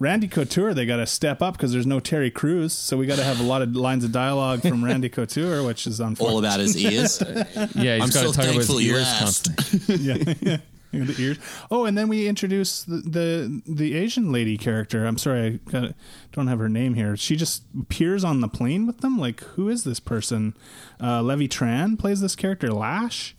[0.00, 3.16] Randy Couture, they got to step up because there's no Terry Crews, so we got
[3.16, 6.32] to have a lot of lines of dialogue from Randy Couture, which is unfortunate.
[6.32, 7.22] All about his ears.
[7.22, 9.56] Yeah, he's I'm got so to talk about his thankful you ears asked.
[9.56, 9.96] constantly.
[9.96, 10.56] yeah, yeah.
[10.92, 11.38] The ears.
[11.72, 15.06] Oh, and then we introduce the, the the Asian lady character.
[15.06, 15.94] I'm sorry, I got,
[16.30, 17.16] don't have her name here.
[17.16, 19.18] She just appears on the plane with them.
[19.18, 20.54] Like, who is this person?
[21.02, 23.34] Uh, Levy Tran plays this character, Lash.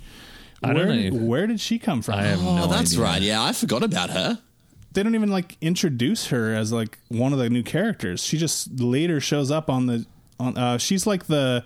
[0.61, 2.15] I don't where, know Did, where did she come from?
[2.15, 3.03] I have Oh, no that's idea.
[3.05, 3.21] right.
[3.21, 4.39] Yeah, I forgot about her.
[4.95, 8.23] They don't even like introduce her as like one of the new characters.
[8.23, 10.05] She just later shows up on the
[10.39, 10.57] on.
[10.57, 11.63] Uh, she's like the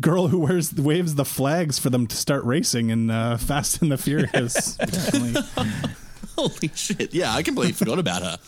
[0.00, 3.90] girl who wears waves the flags for them to start racing in uh, Fast and
[3.90, 4.76] the Furious.
[6.36, 7.14] Holy shit.
[7.14, 8.38] Yeah, I completely forgot about her.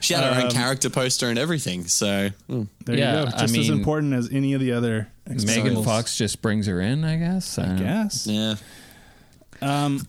[0.00, 1.86] She had her own Um, character poster and everything.
[1.86, 2.68] So, mm.
[2.84, 3.36] There Yeah, you go.
[3.36, 5.08] I Just as important as any of the other.
[5.26, 7.58] Megan Fox just brings her in, I guess.
[7.58, 7.82] I don't know.
[7.82, 8.26] guess.
[8.26, 8.54] yeah.
[9.62, 10.06] Um,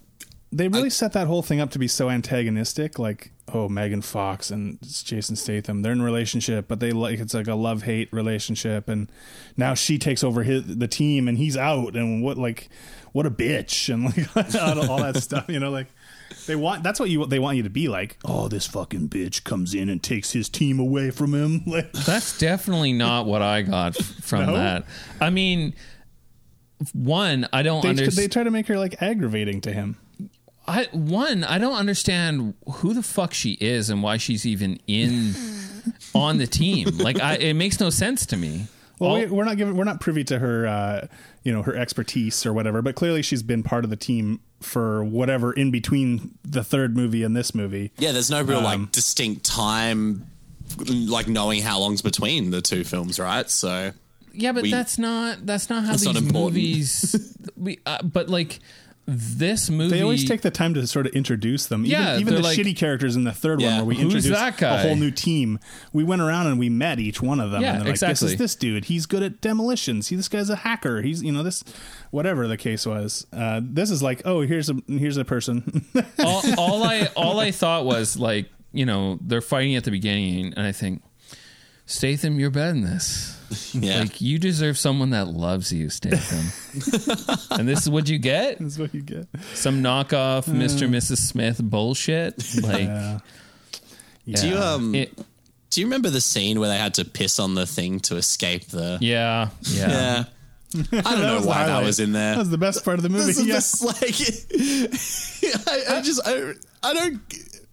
[0.51, 2.97] they really set that whole thing up to be so antagonistic.
[2.97, 7.33] Like, oh, Megan Fox and Jason Statham, they're in a relationship, but they like it's
[7.33, 9.11] like a love hate relationship, and
[9.57, 12.69] now she takes over his the team, and he's out, and what like
[13.11, 15.45] what a bitch, and like all all that stuff.
[15.49, 15.87] You know, like
[16.45, 18.17] they want that's what you they want you to be like.
[18.23, 21.63] Oh, this fucking bitch comes in and takes his team away from him.
[21.67, 24.53] Like, That's definitely not what I got from No?
[24.53, 24.85] that.
[25.19, 25.73] I mean,
[26.93, 28.13] one, I don't understand.
[28.13, 29.97] they try to make her like aggravating to him.
[30.67, 35.33] I one, I don't understand who the fuck she is and why she's even in
[36.13, 36.97] on the team.
[36.97, 38.67] Like, I, it makes no sense to me.
[38.99, 41.07] Well, All- we, we're not giving, we're not privy to her, uh,
[41.43, 42.81] you know, her expertise or whatever.
[42.81, 47.23] But clearly, she's been part of the team for whatever in between the third movie
[47.23, 47.91] and this movie.
[47.97, 50.25] Yeah, there's no real Um, like distinct time,
[50.89, 53.49] like knowing how long's between the two films, right?
[53.49, 53.91] So,
[54.33, 57.37] yeah, but we- that's not that's not how That's these not movies.
[57.55, 58.59] we, uh, but like
[59.09, 61.85] this movie, They always take the time to sort of introduce them.
[61.85, 63.77] Yeah, even, even the like- shitty characters in the third Yeah.
[63.77, 65.59] one, where we that a whole new team.
[65.93, 67.61] We went around and we met each one of them.
[67.61, 68.85] Yeah, and they're like, This is this dude.
[68.85, 70.09] He's good at demolitions.
[70.09, 71.01] He, this guy's a hacker.
[71.01, 71.63] He's you know this,
[72.11, 73.25] whatever the case was.
[73.31, 75.85] Uh, this is like, oh, here's a here's a person.
[76.19, 80.53] all, all I all I thought was like, you know, they're fighting at the beginning,
[80.53, 81.01] and I think,
[81.85, 83.36] Statham, you're better than this.
[83.73, 83.99] yeah.
[84.01, 86.51] Like you deserve someone that loves you, Statham.
[87.59, 88.59] and this is what you get?
[88.59, 89.27] That's what you get.
[89.53, 90.83] Some knockoff Mr.
[90.83, 91.17] and Mrs.
[91.17, 92.35] Smith bullshit.
[92.61, 93.19] Like Yeah.
[94.33, 95.17] Do you um It-
[95.69, 98.67] do you remember the scene where they had to piss on the thing to escape
[98.67, 99.89] the yeah, yeah.
[99.89, 100.23] Yeah.
[100.73, 101.85] I don't know was the why that highlight.
[101.85, 102.31] was in there.
[102.33, 103.25] That was the best part of the movie.
[103.25, 103.53] This is Yeah.
[103.55, 107.15] just like I, I just I, I don't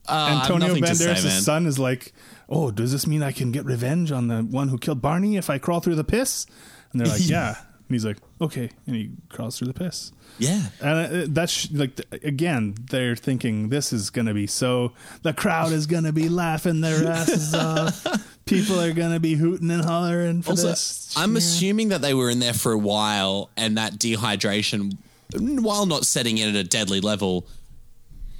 [0.06, 1.40] uh, I have Antonio nothing to say, Banderas' man.
[1.42, 2.12] son is like,
[2.48, 5.48] "Oh, does this mean I can get revenge on the one who killed Barney if
[5.50, 6.46] I crawl through the piss?"
[6.92, 10.10] And they're like, "Yeah." And he's like, "Okay," and he crawls through the piss.
[10.38, 10.62] Yeah.
[10.80, 14.92] And uh, that's like again, they're thinking this is going to be so.
[15.22, 18.04] The crowd is going to be laughing their asses off.
[18.46, 21.14] People are going to be hooting and hollering for Also, this.
[21.16, 21.38] I'm Yeah.
[21.38, 24.96] assuming that they were in there for a while, and that dehydration,
[25.34, 27.46] while not setting it at a deadly level,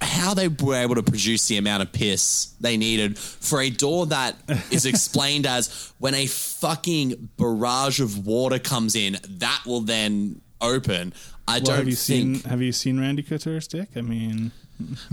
[0.05, 4.07] how they were able to produce the amount of piss they needed for a door
[4.07, 4.36] that
[4.70, 11.12] is explained as when a fucking barrage of water comes in, that will then open.
[11.46, 13.90] I Well, don't have you think seen Have you seen Randy Couture's dick?
[13.96, 14.52] I mean,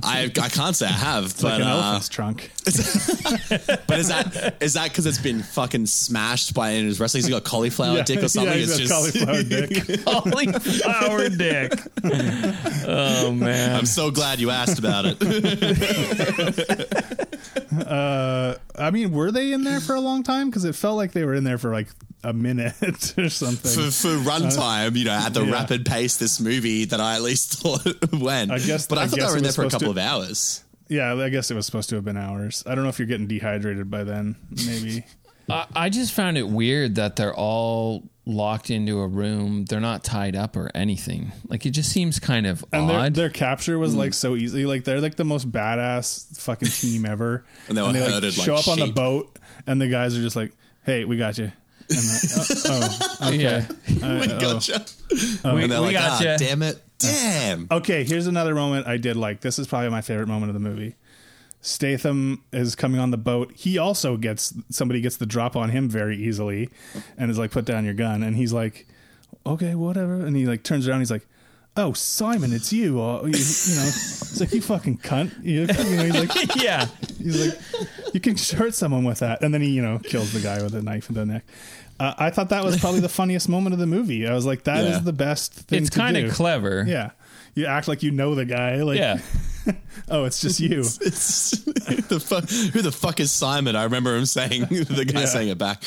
[0.04, 2.52] I I can't say I have, it's but like an uh, elephant's trunk.
[2.66, 7.24] but is that is that because it's been fucking smashed by in his wrestling?
[7.24, 8.52] He's got cauliflower Yeah, dick or something.
[8.54, 10.04] yeah, he's it's got just cauliflower dick.
[10.04, 11.74] Cauliflower dick.
[12.88, 13.76] Oh man.
[13.76, 15.18] I'm so glad you asked about it.
[17.72, 20.50] Uh, I mean, were they in there for a long time?
[20.50, 21.88] Because it felt like they were in there for like
[22.24, 23.72] a minute or something.
[23.72, 25.52] for, for runtime, you know, at the yeah.
[25.52, 28.52] rapid pace this movie that I at least thought went.
[28.52, 29.82] I guess- but I, I thought guess they were in there was for a supposed
[29.86, 30.64] couple to- of hours.
[30.90, 32.64] yeah, I guess it was supposed to have been hours.
[32.66, 34.36] I don't know if you're getting dehydrated by then.
[34.66, 35.04] Maybe.
[35.50, 39.66] I, I just found it weird that they're all locked into a room.
[39.66, 41.32] They're not tied up or anything.
[41.48, 43.14] Like it just seems kind of And their, odd.
[43.16, 43.98] their capture was Hmm.
[44.00, 44.66] like so easy.
[44.66, 47.44] Like they're like the most badass fucking team ever.
[47.68, 49.38] And they were herded like show up on the boat,
[49.68, 50.52] and the guys are just like,
[50.86, 51.52] "Hey, we got you."
[51.90, 52.22] And like,
[52.66, 53.38] oh, oh, okay.
[53.38, 53.66] Yeah.
[54.08, 54.40] Uh, we oh.
[54.40, 54.86] gotcha.
[55.10, 56.34] We- and they're we like, gotcha.
[56.36, 56.82] ah, damn it.
[57.02, 57.68] Damn.
[57.72, 59.42] Okay, here's another moment I did like.
[59.42, 60.96] This is probably my favorite moment of the movie.
[61.62, 63.52] Statham is coming on the boat.
[63.56, 66.70] He also gets somebody gets the drop on him very easily,
[67.18, 68.88] and is like, "Put down your gun." And he's like,
[69.46, 71.00] "Okay, whatever." And he like turns around.
[71.00, 71.28] He's like,
[71.78, 75.34] "Oh, Simon, it's you." Uh, you, you know, it's like you fucking cunt.
[75.44, 76.88] You, you know, he's like, yeah.
[77.20, 77.60] he's like,
[78.14, 80.74] you can hurt someone with that, and then he you know kills the guy with
[80.74, 81.44] a knife in the neck.
[82.02, 84.28] Uh, I thought that was probably the funniest moment of the movie.
[84.28, 85.00] I was like, that is Yeah.
[85.00, 85.82] the best thing.
[85.84, 86.84] It's to kind of clever.
[86.88, 87.12] Yeah.
[87.54, 88.82] You act like you know the guy.
[88.82, 89.20] Like, Yeah.
[90.10, 90.80] oh, it's just you.
[90.80, 93.76] It's, the fuck, who the fuck is Simon?
[93.76, 95.26] I remember him saying, the guy Yeah.
[95.28, 95.84] saying it back.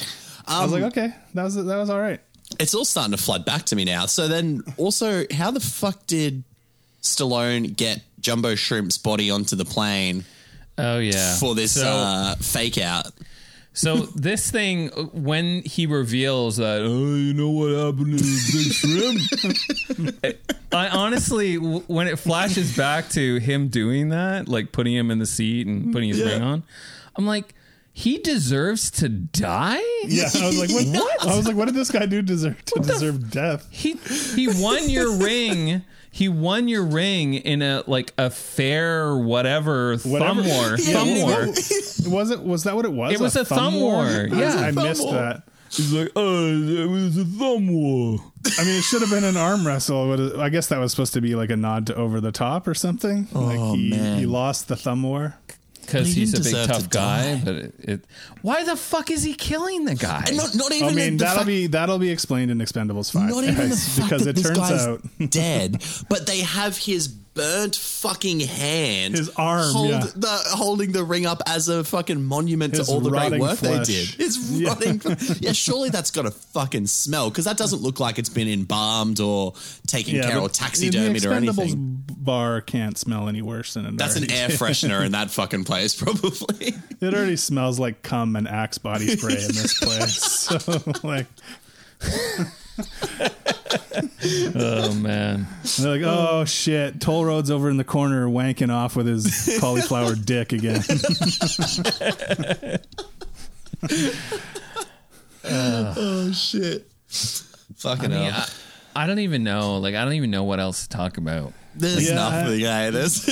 [0.46, 2.20] I was Um, like, okay, that was that was all right.
[2.60, 4.06] it's all starting to flood back to me now.
[4.06, 6.44] So then, also, how the fuck did
[7.02, 10.24] Stallone get Jumbo Shrimp's body onto the plane
[10.78, 11.36] Oh yeah.
[11.36, 13.06] for this So- uh, fake out?
[13.76, 19.18] So this thing, when he reveals that, oh, you know what happened to the
[19.98, 20.54] big shrimp?
[20.72, 25.18] I honestly, w- when it flashes back to him doing that, like putting him in
[25.18, 26.62] the seat and putting his ring on,
[27.16, 27.52] I'm like,
[27.92, 29.80] he deserves to die.
[30.04, 31.22] Yeah, I was like, what?
[31.28, 33.66] I was like, what did this guy do deserve to deserve death?
[33.70, 33.92] He
[34.36, 35.82] he won your ring.
[36.14, 40.42] He won your ring in a like a fair whatever, Whatever.
[40.44, 40.76] thumb war.
[40.78, 41.46] Yeah, thumb well, war.
[42.20, 42.40] Was it?
[42.40, 43.14] Was that what it was?
[43.14, 44.04] It was a thumb war.
[44.04, 44.54] I- Yeah.
[44.54, 45.12] I, missed war.
[45.14, 45.42] that.
[45.70, 48.18] He's like, oh, it was a thumb war.
[48.56, 50.16] I mean, it should have been an arm wrestle.
[50.16, 52.68] but I guess that was supposed to be like a nod to over the top
[52.68, 53.26] or something.
[53.34, 54.18] Oh, like he, man.
[54.20, 55.34] he lost the thumb war.
[55.86, 57.34] Because He he's a big tough to guy.
[57.34, 57.42] die.
[57.44, 58.00] But it, it,
[58.42, 60.24] why the fuck is he killing the guy?
[60.28, 63.12] And not, not even I mean, the that'll fact- be that'll be explained in Expendables
[63.12, 63.30] Five.
[63.30, 66.76] Not even the fact because that it this turns guy's out dead, but they have
[66.76, 70.06] his burnt fucking hand, His arm, hold yeah.
[70.14, 73.58] the, holding the ring up as a fucking monument His to all the great work
[73.58, 73.86] flesh.
[73.88, 74.14] they did.
[74.18, 74.68] It's Yeah.
[74.68, 75.00] rotting.
[75.40, 79.20] yeah, surely that's got to fucking smell because that doesn't look like it's been embalmed
[79.20, 79.54] or
[79.86, 82.04] taken care but or taxidermied the or anything.
[82.16, 84.58] bar can't smell any worse than it That's an air did.
[84.60, 86.74] freshener in that fucking place, probably.
[87.00, 90.14] It already smells like cum and Axe body spray in this place.
[90.22, 91.26] So like
[94.54, 95.46] oh man,
[95.78, 100.14] they're like, oh shit, Toll Road's over in the corner wanking off with his cauliflower
[100.24, 100.82] dick again.
[105.44, 106.90] oh shit!
[107.76, 108.46] Fucking I, mean, hell.
[108.96, 109.78] I, I don't even know.
[109.78, 111.52] Like, I don't even know what else to talk about.
[111.76, 112.60] There's Yeah, nothing.
[112.60, 113.28] Yeah, there's.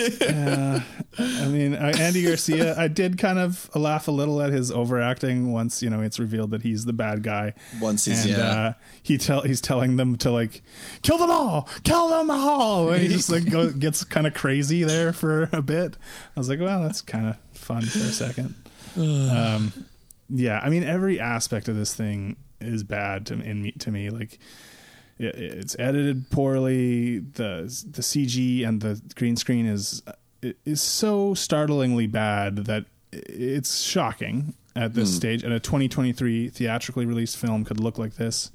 [1.19, 5.53] I mean, uh, Andy Garcia, I did kind of laugh a little at his overacting
[5.53, 7.53] once, you know, it's revealed that he's the bad guy.
[7.81, 8.39] Once he's- and, yeah.
[8.39, 8.73] uh,
[9.03, 10.63] he tell he's telling them to like
[11.03, 12.91] kill them all, kill them all.
[12.91, 15.97] And he just like go, gets kind of crazy there for a bit.
[16.37, 18.55] I was like, well, that's kind of fun for a second.
[18.97, 19.73] um,
[20.31, 24.09] yeah, I mean, every aspect of this thing is bad to in me, to me.
[24.09, 24.39] Like,
[25.23, 27.19] it, it's edited poorly.
[27.21, 30.03] The the CG and the green screen is
[30.65, 35.17] is so startlingly bad that it's shocking at this Hmm.
[35.17, 38.51] stage, and a 2023 theatrically released film could look like this.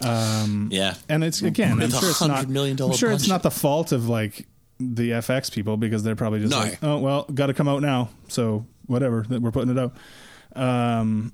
[0.00, 0.94] Um, Yeah.
[1.08, 2.46] and it's again, I'm sure it's not.
[2.46, 4.46] $100 million I'm sure it's not the fault of like
[4.78, 6.58] the FX people because they're probably just No.
[6.58, 9.96] like, oh well, got to come out now, so whatever, that we're putting it out.
[10.54, 11.32] Um,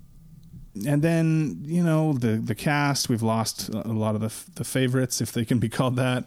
[0.74, 5.20] and then you know the the cast, we've lost a lot of the the favorites,
[5.20, 6.26] if they can be called that.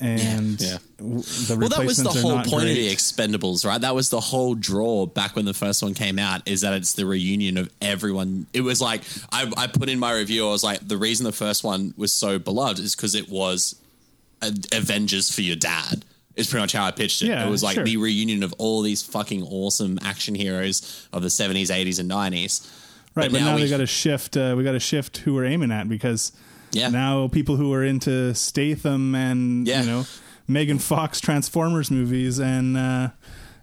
[0.00, 0.78] And Yeah.
[0.96, 2.70] the Well, that was the whole point great.
[2.70, 3.80] of the Expendables, right?
[3.80, 6.48] That was the whole draw back when the first one came out.
[6.48, 8.46] Is that it's the reunion of everyone.
[8.54, 10.48] It was like I, I put in my review.
[10.48, 13.76] I was like, the reason the first one was so beloved is because it was
[14.40, 16.04] a, Avengers for your dad.
[16.36, 17.26] Is pretty much how I pitched it.
[17.26, 17.84] Yeah, it was like sure.
[17.84, 22.66] the reunion of all these fucking awesome action heroes of the seventies, eighties, and nineties.
[23.14, 24.36] Right, but, now, we we got to shift.
[24.36, 26.32] Uh, we got to shift who we're aiming at because
[26.70, 26.88] Yeah.
[26.88, 29.80] now people who are into Statham and Yeah.
[29.82, 30.06] you know
[30.48, 33.08] Megan Fox Transformers movies and uh,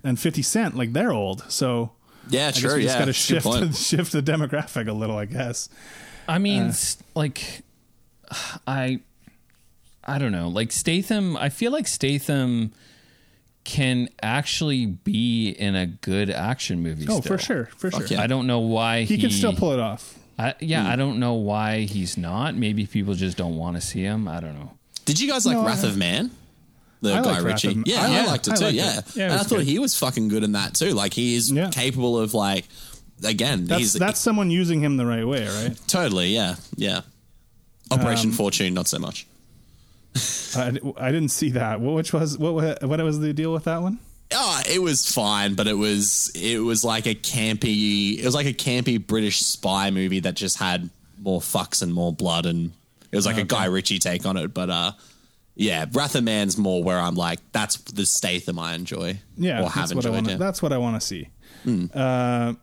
[0.03, 1.43] and Fifty Cent, like they're old.
[1.51, 1.91] So
[2.29, 4.21] Yeah, I guess true, we just yeah, got to that's a good shift shift the
[4.21, 5.67] demographic a little, I guess.
[6.27, 6.73] I mean, Uh.
[7.15, 7.63] like,
[8.67, 8.99] I,
[10.03, 10.47] I don't know.
[10.47, 12.71] Like Statham, I feel like Statham
[13.63, 17.05] can actually be in a good action movie.
[17.09, 17.37] Oh, still.
[17.37, 18.17] for sure, for sure.
[18.19, 20.15] I don't know why he, He can still pull it off.
[20.37, 20.91] I, yeah, Hmm.
[20.91, 22.55] I don't know why he's not.
[22.55, 24.27] Maybe people just don't want to see him.
[24.27, 24.71] I don't know.
[25.05, 26.31] Did you guys like No, Wrath I- of Man?
[27.01, 27.79] The I Guy liked Wrath Ritchie.
[27.81, 28.63] of- yeah, yeah, I liked it I too.
[28.65, 28.77] liked it.
[28.77, 29.65] yeah, Yeah, it and I thought good.
[29.67, 30.91] he was fucking good in that too.
[30.91, 31.69] Like he is Yeah.
[31.69, 32.65] capable of like
[33.23, 33.65] again.
[33.65, 35.77] That's he's that's someone using him the right way, right?
[35.87, 37.01] totally yeah, yeah.
[37.91, 39.25] Operation Um, Fortune, not so much.
[40.55, 41.79] I, I didn't see that.
[41.81, 43.99] Which was what what was the deal with that one?
[44.31, 48.17] Oh, it was fine, but it was it was like a campy.
[48.19, 50.89] It was like a campy British spy movie that just had
[51.21, 52.71] more fucks and more blood, and
[53.11, 54.53] it was like a Guy Ritchie take on it.
[54.53, 54.91] But uh,
[55.55, 59.19] yeah, Wrath of Man's more where I'm like, that's the Statham I enjoy.
[59.37, 60.13] Yeah, or have that's what I enjoyed.
[60.13, 60.27] want.
[60.29, 60.37] yeah.
[60.37, 61.29] That's what I want to see.
[61.93, 62.53] Uh,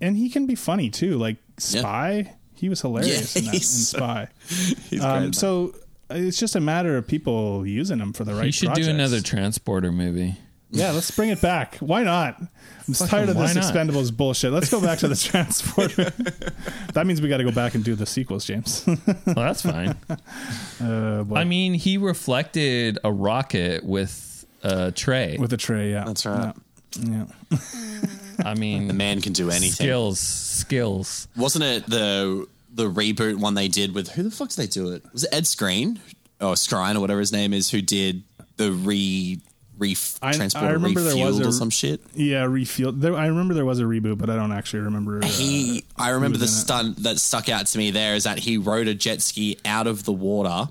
[0.00, 1.16] and he can be funny too.
[1.18, 4.28] Like Spy, he was hilarious Yeah, in, that, in Spy.
[4.90, 5.74] He's Um, great so
[6.10, 8.46] it's just a matter of people using them for the right.
[8.46, 8.86] he should projects.
[8.86, 10.36] do another transporter movie.
[10.72, 11.76] Yeah, let's bring it back.
[11.76, 12.40] Why not?
[12.40, 12.48] I'm
[12.86, 13.64] just tired of why this not?
[13.64, 14.52] Expendables bullshit.
[14.52, 16.10] Let's go back to the transporter.
[16.94, 18.84] that means we got to go back and do the sequels, James.
[18.86, 18.96] Well,
[19.34, 19.96] that's fine.
[20.80, 21.24] uh.
[21.34, 25.36] I mean, he reflected a rocket with a tray.
[25.38, 26.54] with a tray, yeah, That's right.
[27.00, 27.26] Yeah.
[27.50, 27.58] yeah.
[28.44, 29.72] I mean, the man can do anything.
[29.72, 31.28] skills, skills.
[31.36, 34.92] Wasn't it the the reboot one they did with who the fuck did they do
[34.92, 35.04] it?
[35.12, 36.00] Was it Ed Screen
[36.40, 38.22] or Scrine or whatever his name is who did
[38.56, 39.40] the re
[39.78, 42.00] re I- transporter I remember there was a- or some shit?
[42.14, 42.92] Yeah, refuel.
[42.92, 45.22] There, I remember there was a reboot, but I don't actually remember.
[45.22, 46.60] Uh, He, I remember the was in it.
[46.60, 49.86] stunt that stuck out to me there is that he rode a jet ski out
[49.86, 50.68] of the water,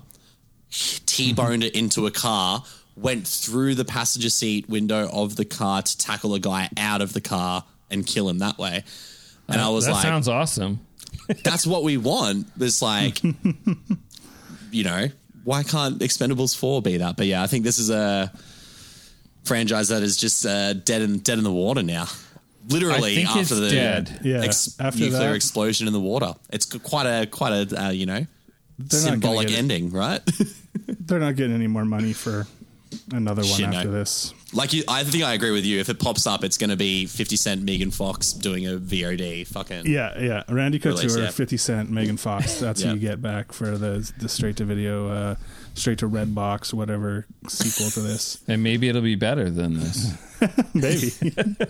[1.06, 2.64] t-boned it into a car,
[2.96, 7.12] went through the passenger seat window of the car to tackle a guy out of
[7.12, 8.84] the car and kill him that way.
[9.48, 10.80] And I was that like, sounds awesome.
[11.44, 12.46] That's what we want.
[12.58, 13.22] It's like,
[14.70, 15.08] you know,
[15.44, 17.16] why can't Expendables Four be that?
[17.16, 18.32] But yeah, I think this is a
[19.44, 22.06] franchise that is just uh, dead in dead in the water now.
[22.68, 24.20] Literally I think after it's the dead.
[24.22, 26.34] Yeah, ex- after nuclear that- explosion in the water.
[26.50, 28.26] It's quite a quite a uh, you know
[28.78, 29.58] They're symbolic get it.
[29.58, 30.20] ending, right?
[30.86, 32.46] They're not getting any more money for
[33.12, 33.76] another one Shit, no.
[33.78, 34.34] after this.
[34.52, 35.78] Like you, I think I agree with you.
[35.80, 39.46] If it pops up, it's going to be Fifty Cent, Megan Fox doing a VOD.
[39.46, 40.42] Fucking Yeah, yeah.
[40.48, 41.30] Randy Release, Couture, yeah.
[41.30, 42.54] Fifty Cent, Megan Fox.
[42.60, 42.88] That's Yeah.
[42.88, 45.34] who you get back for the the straight to video, uh,
[45.74, 48.38] straight to Red Box, whatever sequel to this.
[48.48, 50.12] And maybe it'll be better than this.
[50.74, 51.12] Maybe.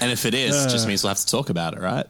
[0.00, 2.06] And if it is, it just means we'll have to talk about it, right?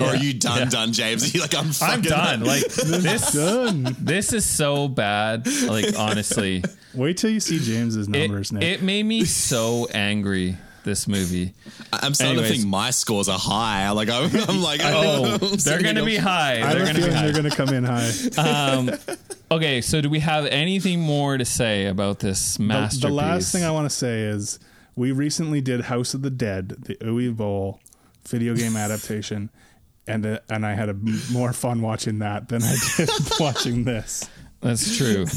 [0.00, 0.64] Or are you done, Yeah.
[0.66, 1.32] done, James?
[1.34, 2.44] You're like, I'm I'm done.
[2.44, 3.96] Like this, Done.
[3.98, 5.46] this is so bad.
[5.66, 6.62] Like honestly,
[6.94, 8.62] Wait till you see James's it, numbers, Nick.
[8.64, 10.56] it made me so angry.
[10.84, 11.52] This movie.
[11.92, 12.50] I'm starting Anyways.
[12.50, 13.90] to think my scores are high.
[13.90, 16.62] Like I'm, I'm like, Oh, I'm they're gonna be high.
[16.62, 18.10] I They're have a gonna feeling they're going to come in high.
[18.38, 18.90] Um,
[19.50, 23.02] okay, so do we have anything more to say about this The, masterpiece?
[23.02, 24.58] the last thing I want to say is
[24.96, 27.80] we recently did House of the Dead, the Uwe Boll
[28.26, 29.50] video game adaptation,
[30.08, 33.10] and uh, and I had a m- more fun watching that than I did
[33.40, 34.28] watching this.
[34.60, 35.24] That's true.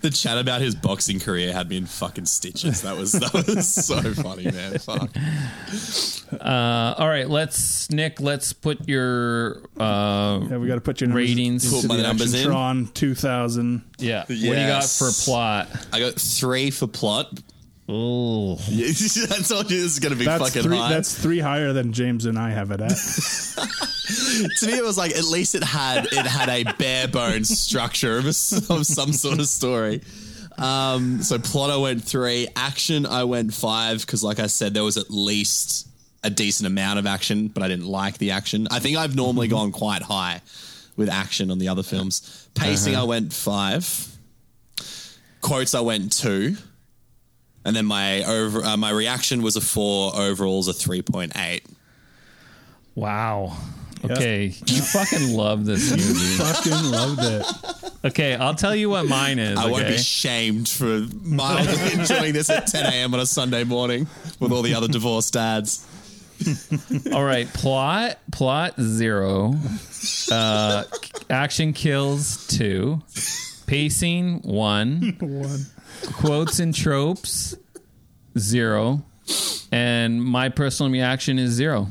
[0.00, 2.82] The chat about his boxing career had me in fucking stitches.
[2.82, 4.78] That was that was so funny, man.
[4.78, 5.10] Fuck.
[6.32, 8.20] Uh, all right, let's Nick.
[8.20, 11.64] Let's put your uh, Yeah, we got to put your numbers Ratings.
[11.72, 12.48] into Put my the numbers in.
[12.50, 13.82] Actiontron 2000.
[13.98, 14.20] yeah.
[14.20, 15.24] What do you got for Yes.
[15.24, 15.68] plot?
[15.92, 17.40] I got three for plot.
[17.90, 20.76] Oh, I told you this is gonna be That's fucking three.
[20.76, 20.90] high.
[20.90, 22.90] That's three higher than James and I have it at.
[24.58, 28.18] to me, it was like at least it had it had a bare bones structure
[28.18, 30.02] of, a of some sort of story.
[30.58, 34.82] Um, so plot I went three, action I went five because, like I said, there
[34.84, 35.86] was at least
[36.24, 38.66] a decent amount of action, but I didn't like the action.
[38.70, 40.42] I think I've normally gone quite high
[40.96, 42.48] with action on the other films.
[42.54, 43.04] Pacing, Uh-huh.
[43.04, 44.08] I went five.
[45.40, 46.56] Quotes, I went two.
[47.68, 50.16] And then my over uh, my reaction was a four.
[50.16, 51.66] Overall's a three point eight.
[52.94, 53.58] Wow.
[54.02, 56.36] Okay, you fucking love this movie.
[56.36, 57.92] Fucking loved it.
[58.06, 59.58] Okay, I'll tell you what mine is.
[59.58, 63.12] I won't be shamed for mildly enjoying this at 10 a.m.
[63.12, 64.06] on a Sunday morning
[64.40, 65.86] with all the other divorced dads.
[67.12, 69.56] All right, plot plot zero,
[70.32, 70.84] uh,
[71.28, 73.02] action kills two,
[73.66, 75.66] pacing one, One.
[76.12, 77.56] Quotes and tropes
[78.38, 79.02] zero,
[79.72, 81.88] and my personal reaction is zero.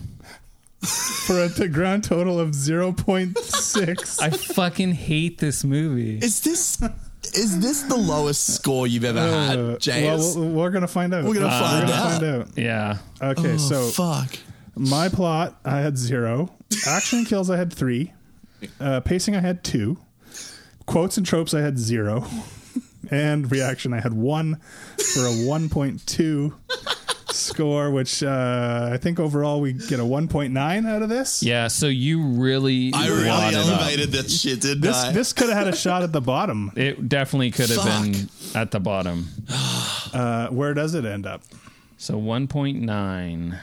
[0.81, 4.21] For a t- grand total of 0.6.
[4.21, 6.17] I fucking hate this movie.
[6.19, 6.81] Is this
[7.33, 10.35] is this the lowest score you've ever Uh, had, James?
[10.37, 11.25] well, we're gonna find out.
[11.25, 12.21] We're gonna find We're gonna out.
[12.21, 12.47] find out.
[12.57, 12.97] Yeah.
[13.21, 14.37] Okay, Oh, so fuck.
[14.75, 16.53] my plot, I had zero.
[16.85, 18.13] Action kills, I had three.
[18.79, 19.97] Uh, pacing, I had two.
[20.85, 22.25] Quotes and tropes, I had zero.
[23.11, 24.55] And reaction, I had one
[25.13, 26.53] for a 1.2
[27.31, 31.43] score, which uh, I think overall we get a 1.9 out of this.
[31.43, 33.67] Yeah, so you really I really brought it up.
[33.67, 35.11] elevated that shit, didn't This I?
[35.11, 36.71] this could have had a shot at the bottom.
[36.77, 39.27] It definitely could have been at the bottom.
[40.13, 41.43] Uh, where does it end up?
[41.97, 43.59] So 1.9.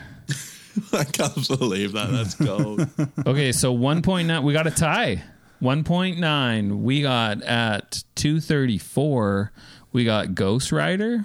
[0.93, 2.11] I can't believe that.
[2.11, 2.89] That's gold.
[3.27, 4.43] Okay, so 1.9.
[4.43, 5.23] We got a tie.
[5.65, 6.83] 1.9.
[6.83, 9.51] We got at 234.
[9.93, 11.25] We got Ghost Rider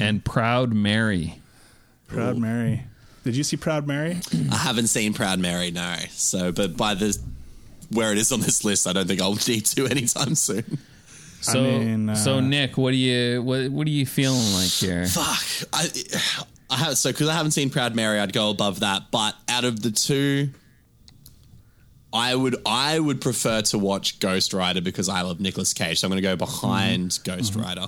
[0.00, 1.40] and Proud Mary.
[2.06, 2.84] Proud Mary.
[3.24, 4.20] Did you see Proud Mary?
[4.52, 5.96] I haven't seen Proud Mary, no.
[6.10, 7.18] So, but by the
[7.90, 10.78] where it is on this list, I don't think I'll need to anytime soon.
[11.40, 15.06] So, mean, uh, so Nick, what do you what what are you feeling like here?
[15.06, 15.68] Fuck.
[15.72, 15.88] I,
[16.70, 19.10] I have so because I haven't seen Proud Mary, I'd go above that.
[19.10, 20.50] But out of the two,
[22.12, 26.00] I would I would prefer to watch Ghost Rider because I love Nicolas Cage.
[26.00, 27.30] So I'm going to go behind Mm-hmm.
[27.36, 27.86] Ghost Rider.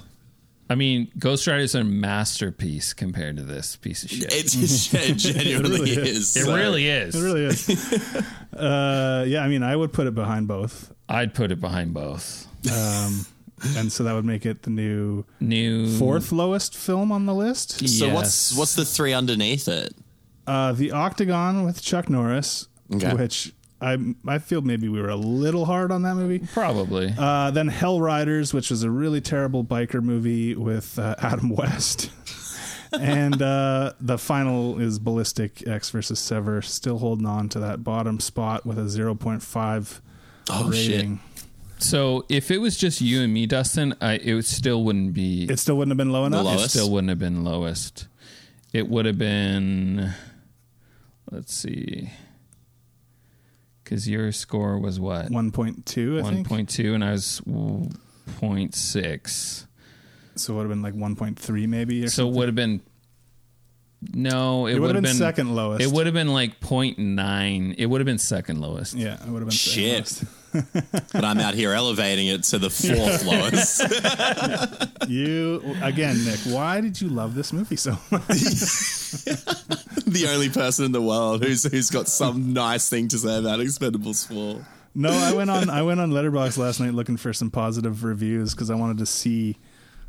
[0.69, 4.33] I mean, Ghost Rider is a masterpiece compared to this piece of shit.
[4.33, 6.37] It, it genuinely It really is.
[6.37, 7.15] it So- really is.
[7.17, 7.69] It really is.
[8.57, 10.93] uh, yeah, I mean, I would put it behind both.
[11.09, 12.47] I'd put it behind both.
[12.71, 13.27] Um,
[13.77, 17.89] and so that would make it the new New fourth lowest film on the list.
[17.89, 19.95] So what's what's the three underneath it?
[20.47, 23.13] Uh, the Octagon with Chuck Norris, Okay.
[23.15, 23.97] which I
[24.27, 26.41] I feel maybe we were a little hard on that movie.
[26.53, 27.15] probably.
[27.17, 32.11] Uh, then Hell Riders, which was a really terrible biker movie with uh, Adam West.
[32.93, 38.19] and uh, the final is Ballistic Ecks versus Sever, still holding on to that bottom
[38.21, 40.01] spot with a 0.5
[40.51, 41.21] Oh, rating.
[41.79, 45.45] So if it was just you and me, Dustin, I, it still wouldn't be.
[45.45, 46.45] It still wouldn't have been low enough.
[46.45, 48.09] low- it still wouldn't have been lowest.
[48.73, 50.13] It would have been.
[51.31, 52.11] Let's see.
[53.91, 55.27] Because your score was what?
[55.31, 56.49] 1.2, I One think.
[56.49, 57.89] point two, and I was w-
[58.41, 59.67] 0.6.
[60.37, 62.05] So it would have been like 1.3 maybe.
[62.05, 62.83] Or So it would have been.
[64.15, 65.83] No, it, It would would've been been second lowest.
[65.83, 67.75] It would have been like 0.9.
[67.77, 68.95] It would have been second lowest.
[68.95, 70.07] Yeah, it would have been Shit.
[70.07, 70.29] second
[71.13, 73.81] But I'm out here elevating it to the fourth lowest.
[73.81, 75.09] lowest.
[75.11, 76.39] You again, Nick.
[76.47, 78.23] Why did you love this movie so much?
[80.15, 83.61] the only person in the world who's who's got some nice thing to say about
[83.61, 84.67] Expendables 4.
[84.95, 88.55] No, I went on I went on Letterboxd last night looking for some positive reviews
[88.55, 89.57] because I wanted to see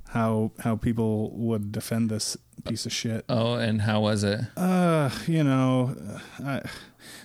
[0.10, 3.26] how how people would defend this piece of shit.
[3.30, 4.42] Oh, and how was it?
[4.58, 5.96] Uh, you know,
[6.44, 6.62] I,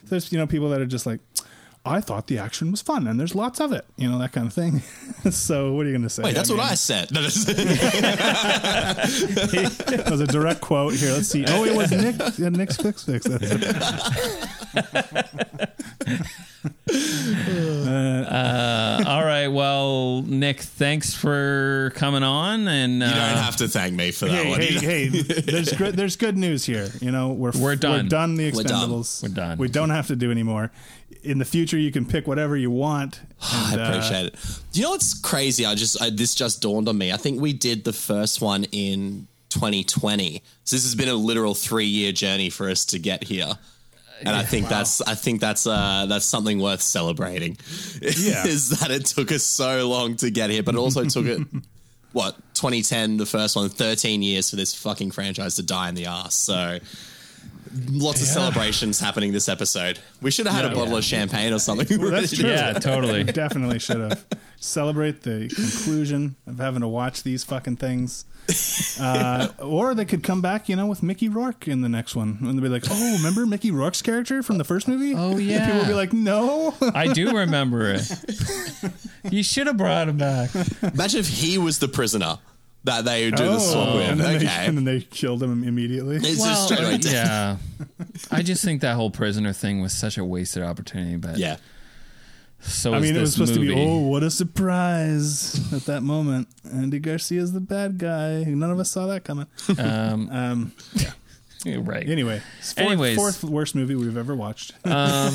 [0.05, 1.21] there's you know people that are just like,
[1.87, 4.47] I thought the action was fun and there's lots of it, you know that kind
[4.47, 4.81] of thing.
[5.31, 6.23] so what are you going to say?
[6.23, 7.13] Wait, that's what mean, I said.
[7.13, 7.21] No,
[9.87, 11.13] That was a direct quote here.
[11.13, 11.45] Let's see.
[11.47, 12.17] Oh, it was Nick.
[12.39, 13.27] Yeah, Nick's Flicks Fix.
[13.27, 13.63] That's it.
[16.89, 19.49] Uh, all right.
[19.49, 22.69] Well, Nick, thanks for coming on.
[22.69, 24.61] And uh, you don't have to thank me for that hey, one.
[24.61, 25.09] hey, hey!
[25.09, 25.97] There's good.
[25.97, 26.89] There's good news here.
[27.01, 28.05] You know, we're We're done.
[28.05, 28.35] We're done.
[28.37, 28.91] The We're done.
[28.91, 29.59] We're done.
[29.59, 30.71] We don't have to do anymore.
[31.27, 33.21] In the future, you can pick whatever you want.
[33.43, 34.35] I and, uh, appreciate it.
[34.73, 35.67] Do you know what's crazy?
[35.67, 37.13] I just I, this just dawned on me.
[37.13, 40.43] I think we did the first one in 2020.
[40.65, 43.59] So this has been a literal three year journey for us to get here.
[44.23, 47.59] And I think that's I think that's uh that's something worth celebrating.
[48.01, 48.47] Yeah.
[48.47, 51.41] is that it took us so long to get here, but it also took it
[52.13, 56.07] what 2010 the first one 13 years for this fucking franchise to die in the
[56.07, 56.35] ass.
[56.35, 56.79] So
[57.91, 59.99] lots of celebrations happening this episode.
[60.23, 60.73] We should have had Yeah.
[60.73, 62.01] a bottle of champagne or something.
[62.01, 62.49] Well, that's true.
[62.49, 63.25] Yeah, totally.
[63.25, 64.25] Definitely should have.
[64.59, 68.25] celebrate the conclusion of having to watch these fucking things.
[69.01, 72.39] Uh, or they could come back, you know, with Mickey Rourke in the next one,
[72.41, 75.43] and they'd be like, "Oh, remember Mickey Rourke's character from the first movie?" Oh And
[75.43, 75.65] yeah.
[75.67, 78.09] people will be like, "No." I do remember it.
[79.33, 80.51] you should have brought him back.
[80.83, 82.39] Imagine if he was the prisoner
[82.87, 84.27] that they do the swap Oh, and with.
[84.27, 84.55] then, they, Okay.
[84.67, 86.17] and then they killed him immediately.
[86.17, 87.59] It's just straight away yeah.
[88.31, 91.17] I just think that whole prisoner thing was such a wasted opportunity.
[91.17, 91.57] But Yeah.
[92.61, 93.69] so I is mean, it was supposed movie.
[93.69, 96.49] to be, oh, what a surprise at that moment.
[96.73, 98.45] Andy Garcia is the bad guy.
[98.45, 99.47] None of us saw that coming.
[99.79, 100.73] Um, Um,
[101.65, 102.09] you're right.
[102.09, 103.17] anyway, fourth, Anyways.
[103.17, 104.73] fourth worst movie we've ever watched.
[104.87, 105.35] Um,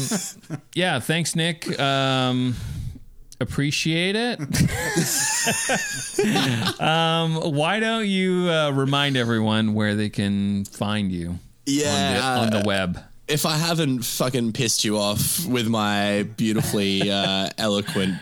[0.73, 1.77] yeah, thanks, Nick.
[1.77, 2.55] Um,
[3.41, 4.39] appreciate it.
[6.79, 11.87] um, why don't you uh, remind everyone where they can find you Yeah.
[11.89, 12.99] on the, on uh, the web?
[13.27, 18.15] if I haven't fucking pissed you off with my beautifully uh, eloquent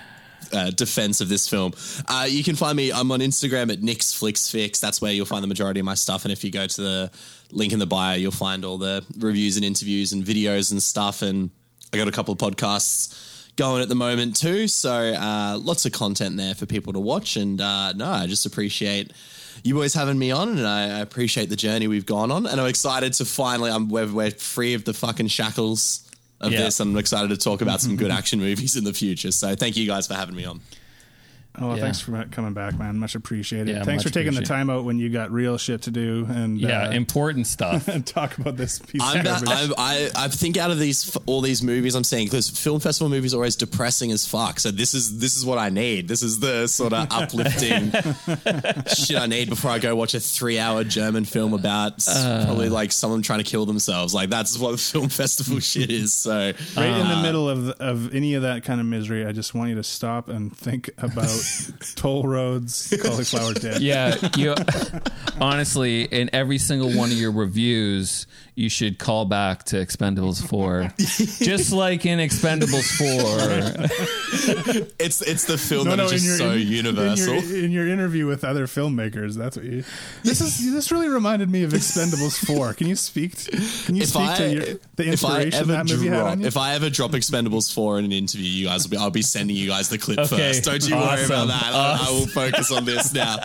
[0.53, 1.73] uh, defense of this film,
[2.07, 2.91] uh, you can find me.
[2.91, 4.79] I'm on Instagram at Nick's Flicks Fix.
[4.79, 6.25] That's where you'll find the majority of my stuff.
[6.25, 7.11] And if you go to the
[7.51, 11.23] link in the bio, you'll find all the reviews and interviews and videos and stuff.
[11.23, 11.49] And
[11.91, 13.28] I got a couple of podcasts
[13.60, 14.68] going at the moment too.
[14.68, 17.36] So uh, lots of content there for people to watch.
[17.36, 19.11] And uh, no, I just appreciate
[19.64, 22.45] you boys having me on, and I I appreciate the journey we've gone on.
[22.48, 26.10] And I'm excited to finally, I'm we're, we're free of the fucking shackles
[26.40, 26.61] of Yeah.
[26.64, 26.80] this.
[26.80, 29.31] I'm excited to talk about some good action movies in the future.
[29.31, 30.61] So thank you guys for having me on.
[31.57, 31.84] Oh, well, Yeah.
[31.84, 32.99] thanks for coming back, man.
[32.99, 33.69] Much appreciated.
[33.69, 36.26] Yeah, thanks much for taking the time out when you got real shit to do
[36.30, 37.88] and Yeah, uh, important stuff.
[37.88, 39.73] and talk about this piece I'm of that, garbage.
[39.77, 43.09] I, I I think out of these all these movies I'm seeing because film festival
[43.09, 44.59] movies are always depressing as fuck.
[44.59, 46.07] So this is this is what I need.
[46.07, 47.91] This is the sort of uplifting
[48.88, 52.45] shit I need before I go watch a three hour German film about Uh.
[52.45, 54.13] probably like someone trying to kill themselves.
[54.13, 56.13] Like that's what film festival shit is.
[56.13, 59.31] So Right in uh, the middle of of any of that kind of misery, I
[59.31, 61.38] just want you to stop and think about
[61.95, 63.79] toll roads, cauliflower dip.
[63.81, 64.55] Yeah, you
[65.39, 68.27] honestly, in every single one of your reviews,
[68.60, 70.91] you should call back to Expendables 4.
[70.98, 74.86] Just like in Expendables 4.
[74.99, 77.36] it's it's the film that is just so in- universal.
[77.36, 79.84] In your, in your interview with other filmmakers, that's what you.
[80.23, 82.73] This is this really reminded me of Expendables Four.
[82.73, 83.38] Can you speak?
[83.38, 83.52] To,
[83.86, 86.18] can you if speak I, to your, the if I inspiration ever that movie had
[86.18, 86.48] drop, on you?
[86.48, 88.98] if I ever drop Expendables four in an interview, you guys will be.
[88.98, 90.36] I'll be sending you guys the clip Okay.
[90.38, 90.65] first.
[90.65, 91.64] Don't you worry about that.
[91.73, 93.38] I, I will focus on this now.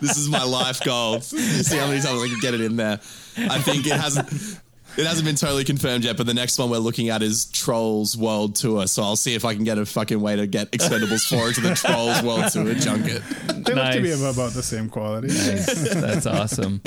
[0.00, 1.20] This is my life goal.
[1.20, 3.00] See how many times I can get it in there.
[3.36, 4.60] I think it hasn't.
[4.96, 8.14] It hasn't been totally confirmed yet, but the next one we're looking at is Trolls
[8.16, 8.86] World Tour.
[8.86, 11.60] So I'll see if I can get a fucking way to get Expendables 4 into
[11.62, 13.22] the Trolls World Tour junket.
[13.64, 15.28] they look to be about the same quality.
[15.28, 16.82] That's awesome.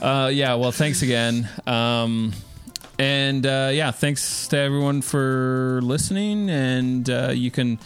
[0.00, 1.46] Uh, yeah, well, thanks again.
[1.66, 2.32] Um,
[2.98, 6.48] and uh, yeah, thanks to everyone for listening.
[6.48, 7.78] And uh, you can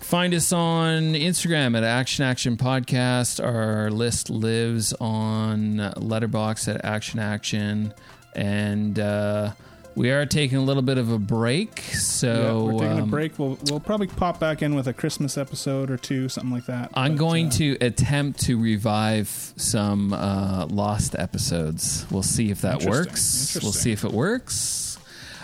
[0.00, 3.44] find us on Instagram at Action Action Podcast.
[3.44, 7.92] Our list lives on Letterboxd at Action Action.
[8.34, 9.52] And uh,
[9.94, 11.80] we are taking a little bit of a break.
[11.80, 13.38] So yeah, we're taking a um, break.
[13.38, 16.90] We'll we'll probably pop back in with a Christmas episode or two, something like that.
[16.94, 22.06] I'm But, going uh, to attempt to revive some uh, lost episodes.
[22.10, 22.90] We'll see if that Interesting.
[23.12, 23.58] works.
[23.62, 24.98] We'll see if it works.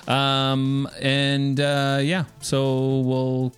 [0.09, 3.53] Um, and uh, yeah, so we'll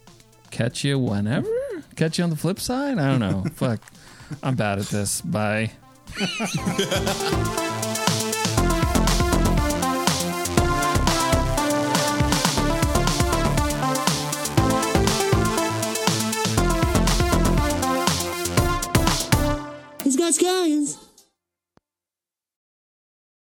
[0.51, 1.49] catch you whenever.
[1.97, 2.99] Catch you on the flip side.
[2.99, 3.45] I don't know.
[3.55, 3.81] Fuck,
[4.43, 5.23] I'm bad at this.
[5.23, 5.73] Bye.
[20.33, 21.12] Scallions.